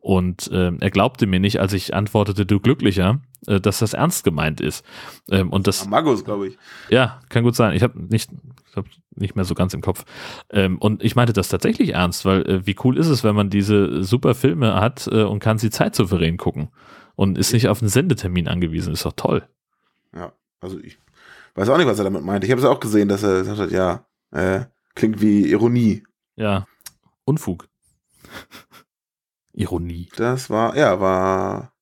[0.00, 4.24] Und ähm, er glaubte mir nicht, als ich antwortete, du Glücklicher, äh, dass das ernst
[4.24, 4.84] gemeint ist.
[5.30, 6.58] Ähm, und das Magus, glaube ich.
[6.90, 7.74] ja, kann gut sein.
[7.74, 8.30] Ich habe nicht,
[8.70, 10.04] ich hab nicht mehr so ganz im Kopf.
[10.50, 13.50] Ähm, und ich meinte das tatsächlich ernst, weil äh, wie cool ist es, wenn man
[13.50, 16.68] diese super Filme hat äh, und kann sie zeitsouverän gucken
[17.16, 18.92] und ist nicht auf einen Sendetermin angewiesen.
[18.92, 19.48] Ist doch toll.
[20.14, 20.98] Ja, also ich
[21.54, 22.46] weiß auch nicht, was er damit meinte.
[22.46, 26.04] Ich habe es auch gesehen, dass er gesagt hat, ja, äh, klingt wie Ironie.
[26.36, 26.66] Ja,
[27.24, 27.68] Unfug.
[29.52, 30.08] Ironie.
[30.16, 31.72] Das war, ja, war,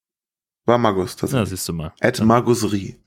[0.65, 1.51] war Magus Na, tatsächlich.
[1.51, 1.93] siehst du mal.
[2.01, 3.01] Ed Magusri.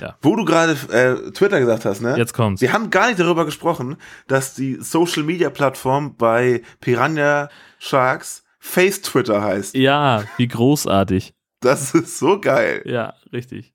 [0.00, 0.18] Ja.
[0.20, 2.16] Wo du gerade äh, Twitter gesagt hast, ne?
[2.18, 2.60] Jetzt kommt's.
[2.60, 3.96] Wir haben gar nicht darüber gesprochen,
[4.26, 7.48] dass die Social Media Plattform bei Piranha
[7.78, 9.74] Sharks Face Twitter heißt.
[9.74, 11.34] Ja, wie großartig.
[11.62, 12.82] Das ist so geil.
[12.84, 13.72] Ja, richtig.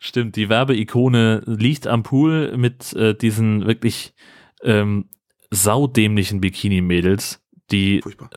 [0.00, 4.14] Stimmt, die Werbeikone liegt am Pool mit äh, diesen wirklich
[4.62, 5.08] ähm,
[5.50, 7.40] saudämlichen Bikini-Mädels,
[7.70, 8.28] die Furchtbar.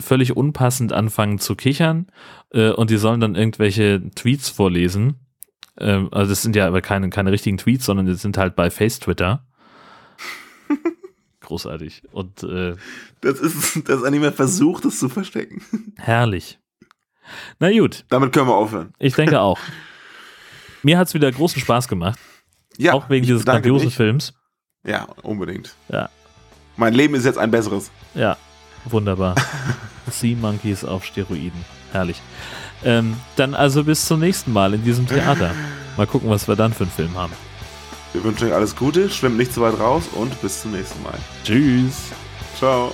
[0.00, 2.08] völlig unpassend anfangen zu kichern
[2.50, 5.20] äh, und die sollen dann irgendwelche Tweets vorlesen.
[5.78, 8.70] Ähm, also das sind ja aber keine, keine richtigen Tweets, sondern die sind halt bei
[8.70, 9.46] Face-Twitter.
[11.40, 12.02] Großartig.
[12.12, 12.74] Und äh,
[13.20, 15.62] Das ist, das Anime versucht, es zu verstecken.
[15.96, 16.58] herrlich.
[17.58, 18.04] Na gut.
[18.08, 18.92] Damit können wir aufhören.
[18.98, 19.58] Ich denke auch.
[20.82, 22.18] Mir hat es wieder großen Spaß gemacht.
[22.78, 23.96] Ja, auch wegen dieses grandiosen mich.
[23.96, 24.34] Films.
[24.84, 25.74] Ja, unbedingt.
[25.88, 26.10] Ja.
[26.76, 27.90] Mein Leben ist jetzt ein besseres.
[28.14, 28.36] Ja,
[28.84, 29.34] wunderbar.
[30.10, 31.64] sea Monkeys auf Steroiden.
[31.92, 32.20] Herrlich.
[32.84, 35.52] Ähm, dann also bis zum nächsten Mal in diesem Theater.
[35.96, 37.32] Mal gucken, was wir dann für einen Film haben.
[38.12, 41.18] Wir wünschen euch alles Gute, schwimmt nicht zu weit raus und bis zum nächsten Mal.
[41.44, 42.10] Tschüss.
[42.58, 42.92] Ciao.